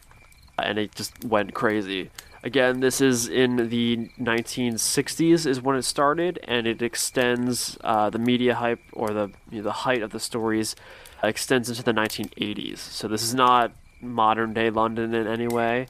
And 0.58 0.78
it 0.78 0.94
just 0.94 1.22
went 1.22 1.52
crazy. 1.52 2.10
Again, 2.42 2.80
this 2.80 3.02
is 3.02 3.28
in 3.28 3.68
the 3.68 4.08
1960s 4.18 5.44
is 5.46 5.60
when 5.60 5.76
it 5.76 5.82
started, 5.82 6.38
and 6.44 6.66
it 6.66 6.80
extends 6.80 7.76
uh, 7.84 8.08
the 8.08 8.18
media 8.18 8.54
hype 8.54 8.80
or 8.94 9.10
the 9.10 9.30
you 9.50 9.58
know, 9.58 9.64
the 9.64 9.72
height 9.84 10.00
of 10.00 10.12
the 10.12 10.20
stories 10.20 10.74
extends 11.22 11.68
into 11.68 11.82
the 11.82 11.92
1980s. 11.92 12.78
So 12.78 13.06
this 13.06 13.22
is 13.22 13.34
not 13.34 13.72
modern 14.00 14.54
day 14.54 14.70
London 14.70 15.12
in 15.14 15.26
any 15.26 15.46
way, 15.46 15.88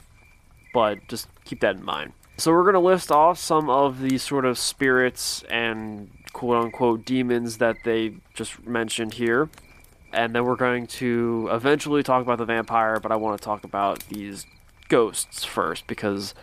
but 0.74 1.06
just 1.06 1.28
keep 1.44 1.60
that 1.60 1.76
in 1.76 1.84
mind. 1.84 2.12
So 2.40 2.52
we're 2.52 2.62
going 2.62 2.72
to 2.72 2.80
list 2.80 3.12
off 3.12 3.38
some 3.38 3.68
of 3.68 4.00
the 4.00 4.16
sort 4.16 4.46
of 4.46 4.58
spirits 4.58 5.42
and 5.50 6.10
quote 6.32 6.64
unquote 6.64 7.04
demons 7.04 7.58
that 7.58 7.76
they 7.84 8.14
just 8.32 8.66
mentioned 8.66 9.12
here. 9.12 9.50
And 10.10 10.34
then 10.34 10.46
we're 10.46 10.56
going 10.56 10.86
to 10.86 11.50
eventually 11.52 12.02
talk 12.02 12.22
about 12.22 12.38
the 12.38 12.46
vampire, 12.46 12.98
but 12.98 13.12
I 13.12 13.16
want 13.16 13.38
to 13.38 13.44
talk 13.44 13.62
about 13.62 14.08
these 14.08 14.46
ghosts 14.88 15.44
first 15.44 15.86
because 15.86 16.34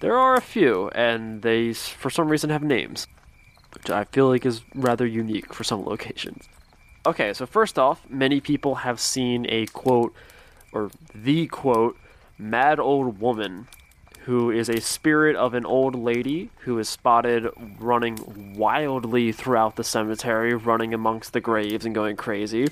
there 0.00 0.16
are 0.16 0.36
a 0.36 0.40
few, 0.40 0.88
and 0.94 1.42
they, 1.42 1.74
for 1.74 2.08
some 2.08 2.28
reason, 2.30 2.48
have 2.48 2.62
names, 2.62 3.06
which 3.74 3.90
I 3.90 4.04
feel 4.04 4.28
like 4.28 4.46
is 4.46 4.62
rather 4.74 5.06
unique 5.06 5.52
for 5.52 5.64
some 5.64 5.84
locations. 5.84 6.48
Okay, 7.04 7.34
so 7.34 7.44
first 7.44 7.78
off, 7.78 8.08
many 8.08 8.40
people 8.40 8.76
have 8.76 8.98
seen 8.98 9.44
a 9.50 9.66
quote, 9.66 10.14
or 10.72 10.90
the 11.14 11.46
quote, 11.48 11.98
mad 12.38 12.80
old 12.80 13.20
woman 13.20 13.68
who 14.26 14.50
is 14.50 14.68
a 14.68 14.80
spirit 14.80 15.36
of 15.36 15.54
an 15.54 15.64
old 15.64 15.94
lady 15.94 16.50
who 16.62 16.76
is 16.80 16.88
spotted 16.88 17.48
running 17.78 18.54
wildly 18.56 19.30
throughout 19.30 19.76
the 19.76 19.84
cemetery, 19.84 20.52
running 20.52 20.92
amongst 20.92 21.32
the 21.32 21.40
graves 21.40 21.86
and 21.86 21.94
going 21.94 22.16
crazy. 22.16 22.66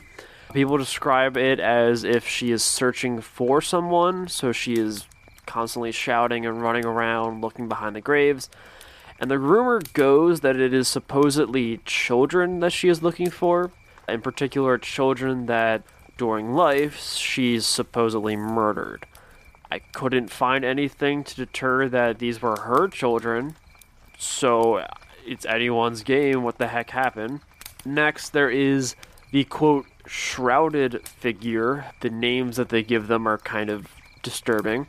People 0.53 0.77
describe 0.77 1.37
it 1.37 1.61
as 1.61 2.03
if 2.03 2.27
she 2.27 2.51
is 2.51 2.65
searching 2.65 3.21
for 3.21 3.63
someone, 3.63 4.27
so 4.27 4.51
she 4.51 4.75
is 4.75 5.07
constantly 5.47 5.93
shouting 5.93 6.45
and 6.45 6.61
running 6.61 6.85
around, 6.85 7.41
looking 7.41 7.69
behind 7.69 7.95
the 7.95 8.01
graves. 8.01 8.51
And 9.21 9.31
the 9.31 9.39
rumor 9.39 9.81
goes 9.93 10.41
that 10.41 10.57
it 10.57 10.75
is 10.75 10.89
supposedly 10.89 11.79
children 11.85 12.59
that 12.61 12.73
she 12.73 12.89
is 12.89 13.01
looking 13.01 13.31
for, 13.31 13.71
in 14.09 14.23
particular, 14.23 14.77
children 14.77 15.47
that 15.47 15.85
during 16.17 16.53
life 16.53 16.97
she's 16.97 17.65
supposedly 17.65 18.35
murdered. 18.35 19.07
I 19.71 19.79
couldn't 19.79 20.31
find 20.31 20.65
anything 20.65 21.25
to 21.25 21.37
deter 21.37 21.89
that 21.89 22.19
these 22.19 22.41
were 22.41 22.57
her 22.57 22.89
children. 22.89 23.57
So 24.19 24.87
it's 25.27 25.47
anyone's 25.47 26.03
game 26.03 26.43
what 26.43 26.59
the 26.59 26.69
heck 26.69 26.91
happened. 26.91 27.41
Next, 27.85 28.31
there 28.31 28.51
is 28.51 28.95
the 29.33 29.45
quote 29.45 29.87
shrouded 30.07 31.07
figure. 31.09 31.87
The 32.01 32.11
names 32.11 32.57
that 32.57 32.69
they 32.69 32.83
give 32.83 33.09
them 33.09 33.27
are 33.27 33.39
kind 33.39 33.71
of 33.71 33.89
disturbing. 34.23 34.87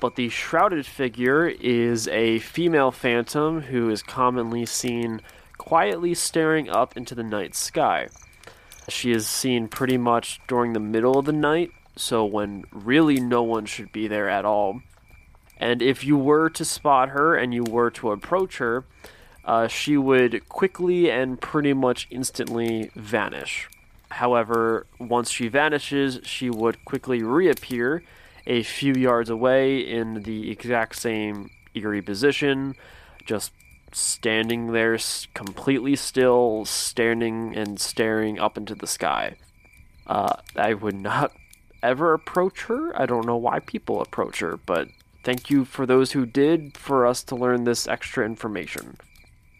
But 0.00 0.16
the 0.16 0.28
shrouded 0.28 0.86
figure 0.86 1.46
is 1.48 2.08
a 2.08 2.40
female 2.40 2.90
phantom 2.90 3.62
who 3.62 3.88
is 3.90 4.02
commonly 4.02 4.66
seen 4.66 5.22
quietly 5.56 6.14
staring 6.14 6.68
up 6.68 6.96
into 6.96 7.14
the 7.14 7.22
night 7.22 7.54
sky. 7.54 8.08
She 8.88 9.12
is 9.12 9.26
seen 9.26 9.68
pretty 9.68 9.96
much 9.96 10.40
during 10.46 10.72
the 10.72 10.80
middle 10.80 11.18
of 11.18 11.24
the 11.24 11.32
night 11.32 11.70
so 11.96 12.24
when 12.24 12.64
really 12.72 13.20
no 13.20 13.42
one 13.42 13.66
should 13.66 13.92
be 13.92 14.08
there 14.08 14.28
at 14.28 14.44
all. 14.44 14.80
And 15.58 15.80
if 15.80 16.04
you 16.04 16.16
were 16.16 16.50
to 16.50 16.64
spot 16.64 17.10
her 17.10 17.36
and 17.36 17.54
you 17.54 17.64
were 17.64 17.90
to 17.92 18.10
approach 18.10 18.58
her, 18.58 18.84
uh, 19.44 19.68
she 19.68 19.96
would 19.96 20.48
quickly 20.48 21.10
and 21.10 21.40
pretty 21.40 21.72
much 21.72 22.08
instantly 22.10 22.90
vanish. 22.94 23.68
However, 24.10 24.86
once 24.98 25.30
she 25.30 25.48
vanishes, 25.48 26.20
she 26.24 26.50
would 26.50 26.84
quickly 26.84 27.22
reappear 27.22 28.02
a 28.46 28.62
few 28.62 28.94
yards 28.94 29.30
away 29.30 29.78
in 29.78 30.22
the 30.22 30.50
exact 30.50 30.96
same 30.96 31.50
eerie 31.74 32.02
position, 32.02 32.74
just 33.24 33.52
standing 33.92 34.72
there 34.72 34.98
completely 35.34 35.96
still, 35.96 36.64
standing 36.64 37.56
and 37.56 37.80
staring 37.80 38.38
up 38.38 38.56
into 38.56 38.74
the 38.74 38.86
sky. 38.86 39.36
Uh, 40.06 40.36
I 40.56 40.74
would 40.74 40.96
not 40.96 41.32
ever 41.84 42.14
approach 42.14 42.62
her. 42.64 42.82
I 43.00 43.06
don't 43.06 43.26
know 43.26 43.36
why 43.36 43.60
people 43.60 44.00
approach 44.00 44.40
her, 44.40 44.56
but 44.56 44.88
thank 45.24 45.50
you 45.50 45.64
for 45.64 45.86
those 45.86 46.12
who 46.12 46.26
did 46.26 46.76
for 46.76 47.06
us 47.06 47.22
to 47.24 47.36
learn 47.36 47.64
this 47.64 47.86
extra 47.86 48.24
information. 48.26 48.96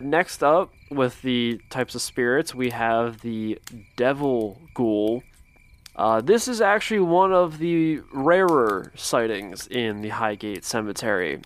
Next 0.01 0.43
up, 0.43 0.73
with 0.91 1.23
the 1.23 1.61
types 1.71 1.95
of 1.95 2.03
spirits, 2.03 2.55
we 2.55 2.71
have 2.71 3.21
the 3.21 3.59
Devil 3.97 4.61
Ghoul. 4.75 5.23
Uh, 5.97 6.21
this 6.21 6.49
is 6.49 6.61
actually 6.61 7.01
one 7.01 7.33
of 7.33 7.59
the 7.59 8.01
rarer 8.13 8.91
sightings 8.97 9.69
in 9.69 10.03
the 10.03 10.09
Highgate 10.11 10.65
Cemetery. 10.65 11.41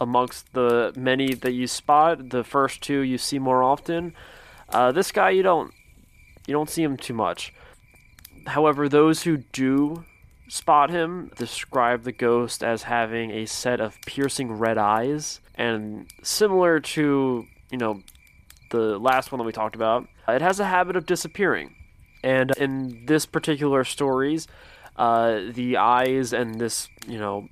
amongst 0.00 0.52
the 0.52 0.92
many 0.96 1.34
that 1.34 1.52
you 1.52 1.66
spot. 1.66 2.30
The 2.30 2.44
first 2.44 2.82
two 2.82 3.00
you 3.00 3.18
see 3.18 3.38
more 3.38 3.62
often. 3.62 4.14
Uh, 4.68 4.92
this 4.92 5.12
guy 5.12 5.30
you 5.30 5.42
don't 5.42 5.72
you 6.46 6.52
don't 6.54 6.70
see 6.70 6.82
him 6.82 6.96
too 6.96 7.14
much. 7.14 7.52
However, 8.46 8.88
those 8.88 9.22
who 9.22 9.38
do 9.52 10.04
spot 10.48 10.90
him 10.90 11.30
describe 11.36 12.04
the 12.04 12.12
ghost 12.12 12.64
as 12.64 12.84
having 12.84 13.30
a 13.30 13.46
set 13.46 13.80
of 13.80 13.98
piercing 14.06 14.52
red 14.52 14.78
eyes, 14.78 15.40
and 15.54 16.06
similar 16.22 16.80
to 16.80 17.46
you 17.70 17.78
know 17.78 18.02
the 18.70 18.98
last 18.98 19.32
one 19.32 19.38
that 19.38 19.44
we 19.44 19.52
talked 19.52 19.76
about, 19.76 20.08
it 20.26 20.42
has 20.42 20.60
a 20.60 20.64
habit 20.64 20.96
of 20.96 21.06
disappearing. 21.06 21.74
And 22.22 22.52
in 22.56 23.06
this 23.06 23.26
particular 23.26 23.84
stories, 23.84 24.48
uh, 24.96 25.40
the 25.52 25.76
eyes 25.76 26.32
and 26.32 26.60
this 26.60 26.88
you 27.06 27.18
know 27.18 27.48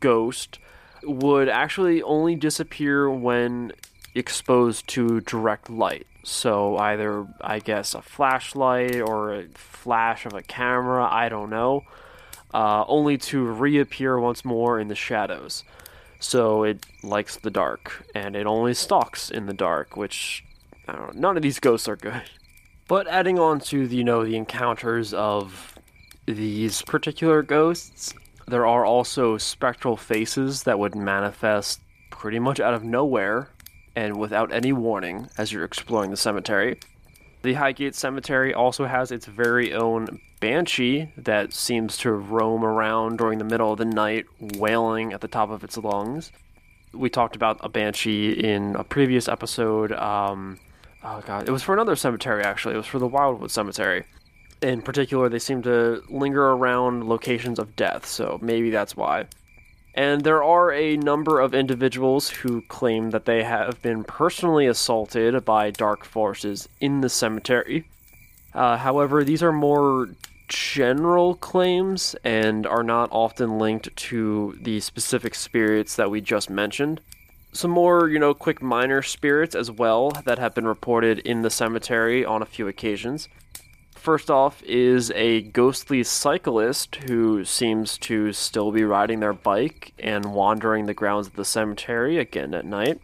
ghost 0.00 0.58
would 1.04 1.48
actually 1.48 2.02
only 2.02 2.34
disappear 2.34 3.08
when 3.08 3.72
exposed 4.18 4.86
to 4.88 5.20
direct 5.20 5.70
light. 5.70 6.06
So 6.24 6.76
either 6.76 7.26
I 7.40 7.58
guess 7.58 7.94
a 7.94 8.02
flashlight 8.02 9.00
or 9.00 9.34
a 9.34 9.48
flash 9.54 10.26
of 10.26 10.34
a 10.34 10.42
camera, 10.42 11.08
I 11.10 11.28
don't 11.28 11.50
know, 11.50 11.84
uh, 12.52 12.84
only 12.86 13.16
to 13.18 13.44
reappear 13.44 14.18
once 14.18 14.44
more 14.44 14.78
in 14.78 14.88
the 14.88 14.94
shadows. 14.94 15.64
So 16.20 16.64
it 16.64 16.84
likes 17.02 17.36
the 17.36 17.50
dark 17.50 18.04
and 18.14 18.36
it 18.36 18.46
only 18.46 18.74
stalks 18.74 19.30
in 19.30 19.46
the 19.46 19.54
dark, 19.54 19.96
which 19.96 20.44
know, 20.92 21.10
none 21.14 21.36
of 21.36 21.42
these 21.42 21.60
ghosts 21.60 21.88
are 21.88 21.96
good. 21.96 22.22
But 22.86 23.06
adding 23.06 23.38
on 23.38 23.60
to 23.60 23.86
the, 23.86 23.96
you 23.96 24.04
know 24.04 24.24
the 24.24 24.36
encounters 24.36 25.12
of 25.12 25.74
these 26.26 26.82
particular 26.82 27.42
ghosts, 27.42 28.14
there 28.46 28.66
are 28.66 28.84
also 28.84 29.36
spectral 29.36 29.96
faces 29.96 30.62
that 30.62 30.78
would 30.78 30.94
manifest 30.94 31.80
pretty 32.10 32.38
much 32.38 32.60
out 32.60 32.74
of 32.74 32.82
nowhere 32.82 33.50
and 33.98 34.16
without 34.16 34.52
any 34.52 34.72
warning 34.72 35.28
as 35.36 35.52
you're 35.52 35.64
exploring 35.64 36.12
the 36.12 36.16
cemetery. 36.16 36.78
The 37.42 37.54
Highgate 37.54 37.96
Cemetery 37.96 38.54
also 38.54 38.86
has 38.86 39.10
its 39.10 39.26
very 39.26 39.74
own 39.74 40.20
banshee 40.38 41.12
that 41.16 41.52
seems 41.52 41.96
to 41.98 42.12
roam 42.12 42.64
around 42.64 43.18
during 43.18 43.38
the 43.38 43.44
middle 43.44 43.72
of 43.72 43.78
the 43.78 43.84
night, 43.84 44.26
wailing 44.40 45.12
at 45.12 45.20
the 45.20 45.26
top 45.26 45.50
of 45.50 45.64
its 45.64 45.76
lungs. 45.76 46.30
We 46.92 47.10
talked 47.10 47.34
about 47.34 47.58
a 47.60 47.68
banshee 47.68 48.30
in 48.30 48.76
a 48.76 48.84
previous 48.84 49.26
episode. 49.26 49.90
Um, 49.90 50.60
oh 51.02 51.20
god, 51.26 51.48
it 51.48 51.50
was 51.50 51.64
for 51.64 51.74
another 51.74 51.96
cemetery 51.96 52.44
actually. 52.44 52.74
It 52.74 52.78
was 52.78 52.86
for 52.86 53.00
the 53.00 53.08
Wildwood 53.08 53.50
Cemetery 53.50 54.04
in 54.60 54.82
particular, 54.82 55.28
they 55.28 55.38
seem 55.38 55.62
to 55.62 56.02
linger 56.08 56.44
around 56.50 57.08
locations 57.08 57.58
of 57.58 57.76
death, 57.76 58.06
so 58.06 58.38
maybe 58.42 58.70
that's 58.70 58.96
why. 58.96 59.26
And 59.98 60.22
there 60.22 60.44
are 60.44 60.70
a 60.70 60.96
number 60.96 61.40
of 61.40 61.52
individuals 61.52 62.30
who 62.30 62.62
claim 62.68 63.10
that 63.10 63.24
they 63.24 63.42
have 63.42 63.82
been 63.82 64.04
personally 64.04 64.68
assaulted 64.68 65.44
by 65.44 65.72
dark 65.72 66.04
forces 66.04 66.68
in 66.80 67.00
the 67.00 67.08
cemetery. 67.08 67.84
Uh, 68.54 68.76
however, 68.76 69.24
these 69.24 69.42
are 69.42 69.50
more 69.50 70.10
general 70.46 71.34
claims 71.34 72.14
and 72.22 72.64
are 72.64 72.84
not 72.84 73.08
often 73.10 73.58
linked 73.58 73.94
to 73.96 74.56
the 74.62 74.78
specific 74.78 75.34
spirits 75.34 75.96
that 75.96 76.12
we 76.12 76.20
just 76.20 76.48
mentioned. 76.48 77.00
Some 77.52 77.72
more, 77.72 78.08
you 78.08 78.20
know, 78.20 78.34
quick 78.34 78.62
minor 78.62 79.02
spirits 79.02 79.56
as 79.56 79.68
well 79.68 80.12
that 80.24 80.38
have 80.38 80.54
been 80.54 80.68
reported 80.68 81.18
in 81.18 81.42
the 81.42 81.50
cemetery 81.50 82.24
on 82.24 82.40
a 82.40 82.46
few 82.46 82.68
occasions. 82.68 83.28
First 83.98 84.30
off 84.30 84.62
is 84.62 85.10
a 85.10 85.42
ghostly 85.42 86.04
cyclist 86.04 86.96
who 87.08 87.44
seems 87.44 87.98
to 87.98 88.32
still 88.32 88.70
be 88.70 88.84
riding 88.84 89.20
their 89.20 89.32
bike 89.32 89.92
and 89.98 90.32
wandering 90.32 90.86
the 90.86 90.94
grounds 90.94 91.26
of 91.26 91.34
the 91.34 91.44
cemetery 91.44 92.16
again 92.16 92.54
at 92.54 92.64
night. 92.64 93.00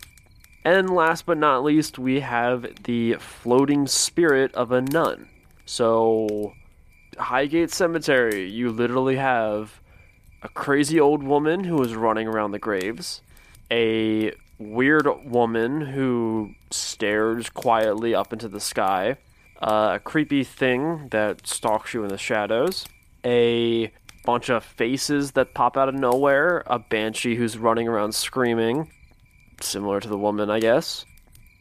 And 0.64 0.88
last 0.88 1.26
but 1.26 1.36
not 1.36 1.64
least, 1.64 1.98
we 1.98 2.20
have 2.20 2.84
the 2.84 3.14
floating 3.14 3.86
spirit 3.86 4.54
of 4.54 4.70
a 4.70 4.80
nun. 4.80 5.28
So, 5.66 6.54
Highgate 7.19 7.71
Cemetery, 7.71 8.49
you 8.49 8.71
literally 8.71 9.16
have 9.16 9.80
a 10.42 10.49
crazy 10.49 11.00
old 11.00 11.23
woman 11.23 11.64
who 11.64 11.82
is 11.82 11.95
running 11.95 12.28
around 12.28 12.52
the 12.52 12.58
graves, 12.58 13.21
a 13.71 14.32
weird 14.58 15.06
woman 15.26 15.80
who 15.80 16.54
stares 16.71 17.50
quietly 17.50 18.14
up 18.14 18.32
into 18.32 18.49
the 18.49 18.60
sky 18.60 19.19
uh, 19.62 19.93
a 19.95 19.99
creepy 19.99 20.45
thing 20.45 21.08
that 21.10 21.47
stalks 21.47 21.95
you 21.95 22.02
in 22.02 22.08
the 22.08 22.19
shadows, 22.19 22.84
a 23.25 23.93
bunch 24.25 24.49
of 24.49 24.64
faces 24.64 25.32
that 25.32 25.54
pop 25.54 25.76
out 25.76 25.88
of 25.88 25.95
nowhere, 25.95 26.62
a 26.67 26.78
banshee 26.78 27.36
who's 27.36 27.58
running 27.58 27.88
around 27.88 28.14
screaming, 28.14 28.90
similar 29.60 30.00
to 30.00 30.08
the 30.08 30.19
woman, 30.19 30.50
I 30.50 30.60
guess. 30.60 31.04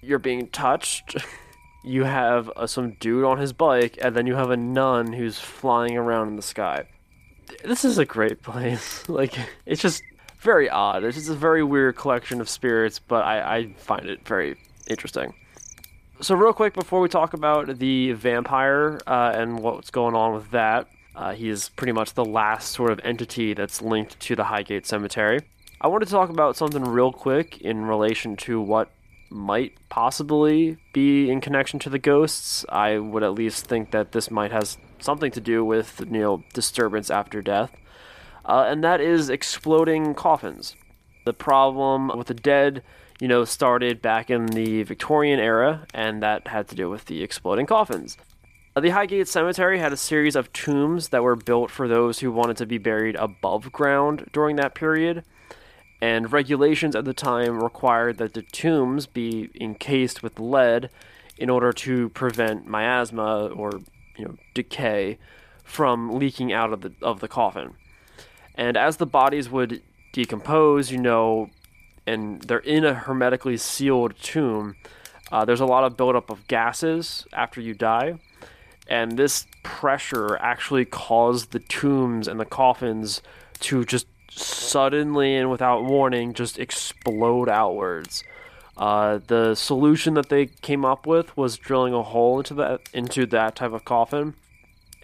You're 0.02 0.20
being 0.20 0.48
touched. 0.48 1.18
you 1.84 2.04
have 2.04 2.50
uh, 2.56 2.66
some 2.68 2.94
dude 2.94 3.26
on 3.26 3.38
his 3.38 3.54
bike, 3.54 3.98
and 4.02 4.16
then 4.16 4.26
you 4.26 4.36
have 4.36 4.50
a 4.50 4.58
nun 4.58 5.14
who's 5.14 5.38
flying 5.38 5.98
around 5.98 6.30
in 6.30 6.36
the 6.36 6.42
sky. 6.42 6.86
This 7.64 7.86
is 7.86 7.98
a 7.98 8.06
great 8.06 8.42
place. 8.44 9.08
like, 9.10 9.38
it's 9.66 9.82
just 9.82 10.04
very 10.40 10.70
odd. 10.70 11.04
It's 11.04 11.18
just 11.18 11.30
a 11.30 11.36
very 11.36 11.64
weird 11.64 11.96
collection 11.96 12.42
of 12.42 12.50
spirits, 12.50 13.00
but 13.00 13.24
I, 13.24 13.58
I 13.58 13.74
find 13.74 14.08
it 14.08 14.28
very 14.28 14.58
interesting. 14.88 15.34
So, 16.24 16.36
real 16.36 16.54
quick 16.54 16.74
before 16.74 17.02
we 17.02 17.10
talk 17.10 17.34
about 17.34 17.80
the 17.80 18.14
vampire 18.14 18.98
uh, 19.06 19.34
and 19.36 19.60
what's 19.60 19.92
going 19.92 20.16
on 20.16 20.34
with 20.34 20.52
that, 20.52 20.88
uh, 21.18 21.34
he 21.34 21.50
is 21.50 21.68
pretty 21.68 21.92
much 21.92 22.14
the 22.14 22.24
last 22.24 22.72
sort 22.72 22.94
of 22.94 23.02
entity 23.04 23.54
that's 23.54 23.82
linked 23.82 24.22
to 24.22 24.36
the 24.38 24.46
Highgate 24.46 24.86
Cemetery. 24.86 25.42
I 25.82 25.88
want 25.88 26.02
to 26.02 26.10
talk 26.10 26.30
about 26.30 26.56
something 26.56 26.82
real 26.82 27.12
quick 27.12 27.60
in 27.60 27.84
relation 27.84 28.38
to 28.38 28.62
what 28.62 28.90
might 29.30 29.74
possibly 29.90 30.78
be 30.94 31.30
in 31.30 31.42
connection 31.42 31.78
to 31.80 31.90
the 31.90 32.00
ghosts. 32.00 32.64
I 32.70 33.00
would 33.00 33.24
at 33.24 33.34
least 33.34 33.66
think 33.66 33.92
that 33.92 34.14
this 34.14 34.32
might 34.32 34.54
has 34.54 34.78
something 35.00 35.32
to 35.32 35.42
do 35.42 35.66
with 35.66 36.00
you 36.10 36.22
know 36.22 36.44
disturbance 36.54 37.12
after 37.12 37.42
death, 37.42 37.76
uh, 38.46 38.64
and 38.70 38.82
that 38.82 39.02
is 39.02 39.30
exploding 39.30 40.14
coffins. 40.14 40.78
The 41.26 41.34
problem 41.34 42.18
with 42.18 42.28
the 42.28 42.34
dead 42.34 42.82
you 43.20 43.28
know, 43.28 43.46
started 43.46 44.02
back 44.02 44.30
in 44.30 44.48
the 44.48 44.84
Victorian 44.84 45.40
era, 45.40 45.86
and 45.94 46.22
that 46.22 46.48
had 46.48 46.68
to 46.70 46.76
do 46.76 46.90
with 46.90 47.06
the 47.06 47.24
exploding 47.24 47.66
coffins. 47.66 48.18
Uh, 48.76 48.82
the 48.82 48.90
Highgate 48.90 49.28
Cemetery 49.28 49.80
had 49.80 49.94
a 49.94 49.98
series 49.98 50.36
of 50.36 50.52
tombs 50.52 51.10
that 51.10 51.24
were 51.24 51.36
built 51.36 51.70
for 51.70 51.88
those 51.88 52.20
who 52.20 52.32
wanted 52.32 52.58
to 52.58 52.66
be 52.66 52.78
buried 52.78 53.16
above 53.16 53.72
ground 53.72 54.30
during 54.34 54.56
that 54.56 54.74
period, 54.74 55.24
and 56.02 56.34
regulations 56.34 56.96
at 56.96 57.06
the 57.06 57.14
time 57.14 57.62
required 57.62 58.18
that 58.18 58.34
the 58.34 58.42
tombs 58.42 59.06
be 59.06 59.50
encased 59.60 60.24
with 60.24 60.40
lead 60.40 60.90
in 61.38 61.50
order 61.50 61.72
to 61.72 62.10
prevent 62.10 62.68
miasma 62.68 63.48
or 63.48 63.72
you 64.18 64.26
know 64.26 64.36
decay 64.54 65.18
from 65.64 66.12
leaking 66.12 66.52
out 66.52 66.74
of 66.74 66.82
the 66.82 66.94
of 67.02 67.20
the 67.20 67.28
coffin. 67.28 67.74
And 68.56 68.78
as 68.78 68.98
the 68.98 69.06
bodies 69.06 69.50
would 69.50 69.82
decompose, 70.12 70.92
you 70.92 71.00
know, 71.00 71.50
and 72.06 72.42
they're 72.42 72.60
in 72.60 72.86
a 72.86 72.94
hermetically 72.94 73.58
sealed 73.58 74.16
tomb. 74.22 74.76
Uh, 75.32 75.46
there's 75.46 75.62
a 75.62 75.66
lot 75.66 75.84
of 75.84 75.98
buildup 75.98 76.30
of 76.30 76.48
gases 76.48 77.26
after 77.34 77.60
you 77.60 77.74
die, 77.74 78.20
and 78.88 79.18
this 79.18 79.48
pressure 79.64 80.38
actually 80.38 80.86
caused 80.86 81.52
the 81.52 81.60
tombs 81.60 82.28
and 82.28 82.40
the 82.40 82.46
coffins 82.46 83.22
to 83.60 83.84
just 83.86 84.08
suddenly 84.30 85.36
and 85.36 85.50
without 85.50 85.84
warning 85.84 86.34
just 86.34 86.60
explode 86.60 87.50
outwards. 87.50 88.24
Uh, 88.76 89.20
the 89.28 89.54
solution 89.54 90.16
that 90.16 90.30
they 90.30 90.48
came 90.48 90.84
up 90.84 91.06
with 91.06 91.36
was 91.38 91.58
drilling 91.58 91.94
a 91.94 92.02
hole 92.02 92.40
into 92.40 92.56
that 92.56 92.82
into 92.94 93.26
that 93.28 93.56
type 93.56 93.72
of 93.72 93.86
coffin 93.86 94.34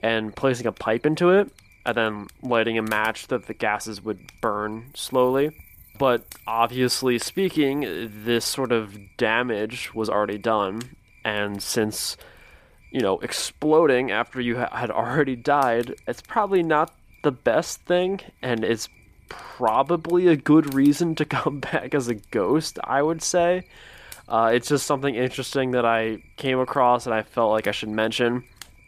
and 0.02 0.36
placing 0.36 0.66
a 0.66 0.72
pipe 0.72 1.06
into 1.06 1.30
it, 1.30 1.52
and 1.86 1.96
then 1.96 2.28
lighting 2.42 2.78
a 2.78 2.82
match 2.82 3.28
that 3.28 3.46
the 3.46 3.54
gases 3.54 4.04
would 4.04 4.20
burn 4.42 4.86
slowly. 4.96 5.56
But 6.00 6.24
obviously 6.48 7.20
speaking, 7.20 8.10
this 8.24 8.46
sort 8.46 8.72
of 8.72 8.98
damage 9.18 9.94
was 9.94 10.10
already 10.10 10.38
done, 10.38 10.82
and 11.26 11.62
since 11.62 12.16
you 12.90 13.02
know 13.02 13.20
exploding 13.20 14.10
after 14.10 14.40
you 14.40 14.58
ha- 14.60 14.76
had 14.76 14.90
already 14.90 15.36
died, 15.36 15.94
it's 16.08 16.22
probably 16.22 16.64
not 16.64 16.96
the 17.22 17.34
best 17.34 17.82
thing, 17.82 18.22
and 18.42 18.64
it's 18.64 18.88
probably 19.28 20.28
a 20.28 20.38
good 20.38 20.74
reason 20.74 21.16
to 21.16 21.26
come 21.38 21.60
back 21.60 21.94
as 21.94 22.08
a 22.08 22.16
ghost. 22.16 22.80
I 22.84 23.04
would 23.04 23.22
say. 23.22 23.68
Uh, 24.30 24.52
it's 24.54 24.70
just 24.70 24.86
something 24.86 25.16
interesting 25.16 25.72
that 25.72 25.86
I 25.86 26.22
came 26.38 26.60
across 26.60 27.08
and 27.08 27.16
I 27.16 27.24
felt 27.24 27.52
like 27.52 27.66
I 27.66 27.72
should 27.72 27.90
mention 27.90 28.44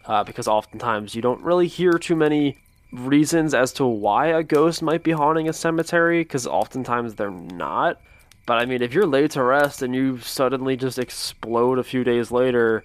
uh, 0.06 0.24
because 0.24 0.47
oftentimes 0.47 1.15
you 1.15 1.24
don't 1.24 1.41
really 1.41 1.67
hear 1.67 1.93
too 1.93 2.15
many 2.15 2.58
reasons 2.92 3.54
as 3.54 3.72
to 3.74 3.86
why 3.86 4.28
a 4.28 4.44
ghost 4.44 4.82
might 4.82 5.04
be 5.04 5.12
haunting 5.12 5.48
a 5.48 5.54
cemetery 5.54 6.22
because 6.22 6.46
oftentimes 6.46 7.16
they're 7.16 7.32
not. 7.32 8.02
But 8.46 8.58
I 8.58 8.66
mean, 8.66 8.82
if 8.82 8.94
you're 8.94 9.06
laid 9.06 9.32
to 9.32 9.44
rest 9.44 9.82
and 9.82 9.96
you 9.96 10.18
suddenly 10.20 10.76
just 10.76 11.00
explode 11.00 11.80
a 11.80 11.84
few 11.84 12.04
days 12.04 12.32
later, 12.32 12.84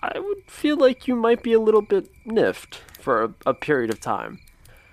I 0.00 0.18
would 0.18 0.44
feel 0.46 0.76
like 0.76 1.08
you 1.08 1.16
might 1.16 1.42
be 1.42 1.52
a 1.52 1.60
little 1.60 1.82
bit 1.82 2.08
niffed 2.24 2.76
for 3.00 3.24
a, 3.24 3.34
a 3.46 3.54
period 3.54 3.90
of 3.90 4.00
time. 4.00 4.40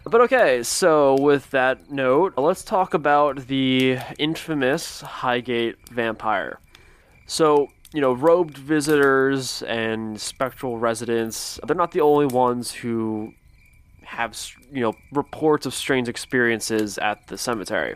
But 0.03 0.21
okay, 0.21 0.61
so 0.63 1.15
with 1.19 1.49
that 1.51 1.91
note, 1.91 2.33
let's 2.37 2.63
talk 2.63 2.93
about 2.93 3.47
the 3.47 3.97
infamous 4.19 5.01
Highgate 5.01 5.77
vampire. 5.89 6.59
So, 7.25 7.69
you 7.91 8.01
know, 8.01 8.13
robed 8.13 8.57
visitors 8.57 9.63
and 9.63 10.19
spectral 10.19 10.77
residents, 10.77 11.59
they're 11.65 11.75
not 11.75 11.91
the 11.91 12.01
only 12.01 12.27
ones 12.27 12.71
who 12.71 13.33
have, 14.05 14.37
you 14.71 14.81
know, 14.81 14.93
reports 15.11 15.65
of 15.65 15.73
strange 15.73 16.07
experiences 16.07 16.97
at 16.97 17.27
the 17.27 17.37
cemetery. 17.37 17.95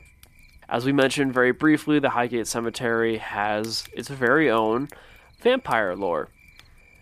As 0.68 0.86
we 0.86 0.92
mentioned 0.92 1.34
very 1.34 1.52
briefly, 1.52 1.98
the 2.00 2.12
Highgate 2.12 2.46
Cemetery 2.46 3.18
has 3.18 3.86
its 3.92 4.08
very 4.08 4.52
own 4.52 4.88
vampire 5.42 5.96
lore. 5.96 6.30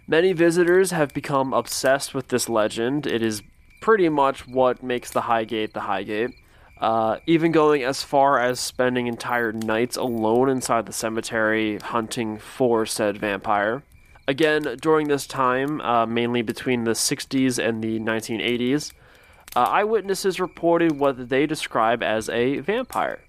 Many 0.07 0.31
visitors 0.31 0.91
have 0.91 1.13
become 1.13 1.53
obsessed 1.53 2.13
with 2.13 2.29
this 2.29 2.47
legend. 2.47 3.05
It 3.05 3.21
is 3.21 3.43
pretty 3.81 4.07
much 4.07 4.47
what 4.47 4.81
makes 4.81 5.11
the 5.11 5.21
Highgate 5.21 5.73
the 5.73 5.81
Highgate. 5.81 6.31
Uh, 6.79 7.17
even 7.25 7.51
going 7.51 7.83
as 7.83 8.03
far 8.03 8.39
as 8.39 8.59
spending 8.59 9.07
entire 9.07 9.51
nights 9.51 9.97
alone 9.97 10.47
inside 10.47 10.85
the 10.85 10.93
cemetery 10.93 11.77
hunting 11.79 12.37
for 12.37 12.85
said 12.85 13.17
vampire. 13.17 13.83
Again, 14.27 14.77
during 14.81 15.07
this 15.07 15.25
time, 15.25 15.79
uh, 15.79 16.05
mainly 16.05 16.41
between 16.41 16.83
the 16.83 16.91
60s 16.91 17.57
and 17.57 17.81
the 17.81 17.97
1980s, 17.99 18.91
uh, 19.55 19.61
eyewitnesses 19.61 20.39
reported 20.39 20.99
what 20.99 21.29
they 21.29 21.45
describe 21.45 22.03
as 22.03 22.27
a 22.27 22.59
vampire. 22.59 23.19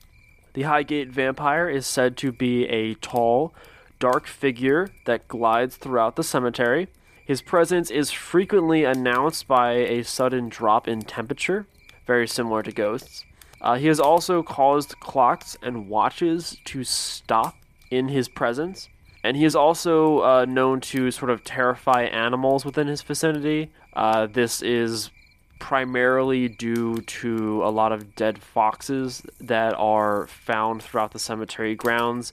The 0.55 0.63
Highgate 0.63 1.11
vampire 1.11 1.69
is 1.69 1.87
said 1.87 2.17
to 2.17 2.33
be 2.33 2.67
a 2.67 2.95
tall, 2.95 3.55
dark 4.01 4.27
figure 4.27 4.91
that 5.05 5.29
glides 5.29 5.77
throughout 5.77 6.17
the 6.17 6.25
cemetery. 6.25 6.89
His 7.25 7.43
presence 7.43 7.91
is 7.91 8.11
frequently 8.11 8.83
announced 8.83 9.47
by 9.47 9.73
a 9.73 10.03
sudden 10.03 10.49
drop 10.49 10.89
in 10.89 11.03
temperature, 11.03 11.67
very 12.07 12.27
similar 12.27 12.65
to 12.65 12.73
ghosts. 12.73 13.25
Uh, 13.61 13.77
he 13.77 13.87
has 13.87 14.01
also 14.01 14.43
caused 14.43 14.99
clocks 14.99 15.57
and 15.63 15.89
watches 15.89 16.57
to 16.65 16.83
stop 16.83 17.55
in 17.91 18.09
his 18.09 18.29
presence, 18.29 18.89
and 19.29 19.37
he 19.37 19.45
is 19.45 19.55
also 19.55 20.21
uh, 20.21 20.47
known 20.47 20.81
to 20.81 21.11
sort 21.11 21.31
of 21.31 21.45
terrify 21.45 22.05
animals 22.05 22.65
within 22.65 22.87
his 22.87 23.03
vicinity. 23.03 23.71
Uh, 23.93 24.27
this 24.27 24.63
is 24.63 25.11
primarily 25.59 26.49
due 26.49 27.03
to 27.03 27.63
a 27.63 27.69
lot 27.69 27.93
of 27.93 28.15
dead 28.15 28.39
foxes 28.39 29.21
that 29.39 29.75
are 29.75 30.27
found 30.29 30.83
throughout 30.83 31.13
the 31.13 31.19
cemetery 31.19 31.75
grounds 31.75 32.33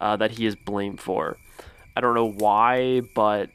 uh, 0.00 0.16
that 0.16 0.32
he 0.32 0.44
is 0.44 0.56
blamed 0.56 1.00
for. 1.00 1.36
I 1.96 2.00
don't 2.00 2.16
know 2.16 2.32
why, 2.32 3.02
but 3.14 3.50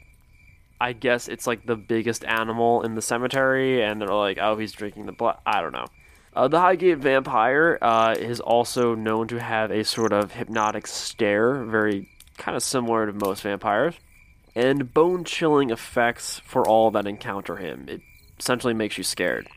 I 0.80 0.94
guess 0.94 1.28
it's 1.28 1.46
like 1.46 1.66
the 1.66 1.76
biggest 1.76 2.24
animal 2.24 2.84
in 2.84 2.96
the 2.96 3.02
cemetery, 3.02 3.84
and 3.84 4.00
they're 4.00 4.08
like, 4.08 4.38
oh, 4.40 4.56
he's 4.58 4.72
drinking 4.72 5.08
the 5.08 5.12
blood. 5.12 5.40
I 5.46 5.60
don't 5.60 5.74
know. 5.74 5.88
Uh, 6.34 6.48
the 6.48 6.62
Highgate 6.62 7.00
vampire 7.00 7.80
uh, 7.82 8.16
is 8.18 8.40
also 8.40 8.96
known 8.96 9.28
to 9.28 9.42
have 9.42 9.72
a 9.72 9.84
sort 9.84 10.14
of 10.14 10.32
hypnotic 10.32 10.88
stare, 10.88 11.66
very 11.66 12.08
kind 12.38 12.56
of 12.56 12.64
similar 12.64 13.06
to 13.06 13.14
most 13.14 13.44
vampires, 13.44 13.96
and 14.56 14.94
bone 14.94 15.24
chilling 15.24 15.70
effects 15.70 16.40
for 16.40 16.68
all 16.68 16.92
that 16.92 17.08
encounter 17.08 17.58
him. 17.58 17.86
It 17.88 18.02
essentially 18.40 18.74
makes 18.74 18.98
you 18.98 19.04
scared, 19.04 19.48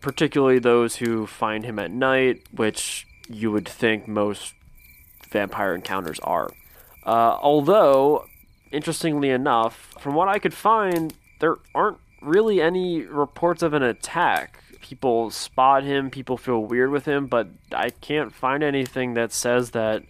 particularly 0.00 0.58
those 0.58 0.96
who 0.96 1.26
find 1.26 1.64
him 1.64 1.78
at 1.78 1.90
night, 1.90 2.42
which 2.52 3.06
you 3.28 3.50
would 3.50 3.68
think 3.68 4.08
most 4.08 4.54
vampire 5.28 5.74
encounters 5.74 6.18
are. 6.20 6.50
Uh, 7.04 7.38
although, 7.40 8.26
interestingly 8.70 9.30
enough, 9.30 9.94
from 9.98 10.14
what 10.14 10.28
I 10.28 10.38
could 10.38 10.54
find, 10.54 11.14
there 11.40 11.56
aren't 11.74 11.98
really 12.20 12.60
any 12.60 13.02
reports 13.02 13.62
of 13.62 13.74
an 13.74 13.82
attack 13.82 14.62
people 14.88 15.30
spot 15.30 15.84
him, 15.84 16.10
people 16.10 16.36
feel 16.36 16.64
weird 16.64 16.90
with 16.90 17.04
him, 17.04 17.26
but 17.26 17.48
I 17.72 17.90
can't 17.90 18.32
find 18.32 18.62
anything 18.62 19.14
that 19.14 19.32
says 19.32 19.72
that 19.72 20.02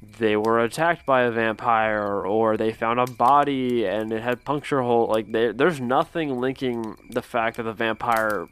they 0.00 0.36
were 0.36 0.60
attacked 0.60 1.04
by 1.04 1.22
a 1.22 1.30
vampire 1.30 2.24
or 2.24 2.56
they 2.56 2.72
found 2.72 3.00
a 3.00 3.06
body 3.06 3.84
and 3.84 4.12
it 4.12 4.22
had 4.22 4.44
puncture 4.44 4.82
hole. 4.82 5.08
Like 5.08 5.32
they, 5.32 5.52
there's 5.52 5.80
nothing 5.80 6.40
linking 6.40 6.96
the 7.10 7.22
fact 7.22 7.56
that 7.56 7.64
the 7.64 7.72
vampire 7.72 8.48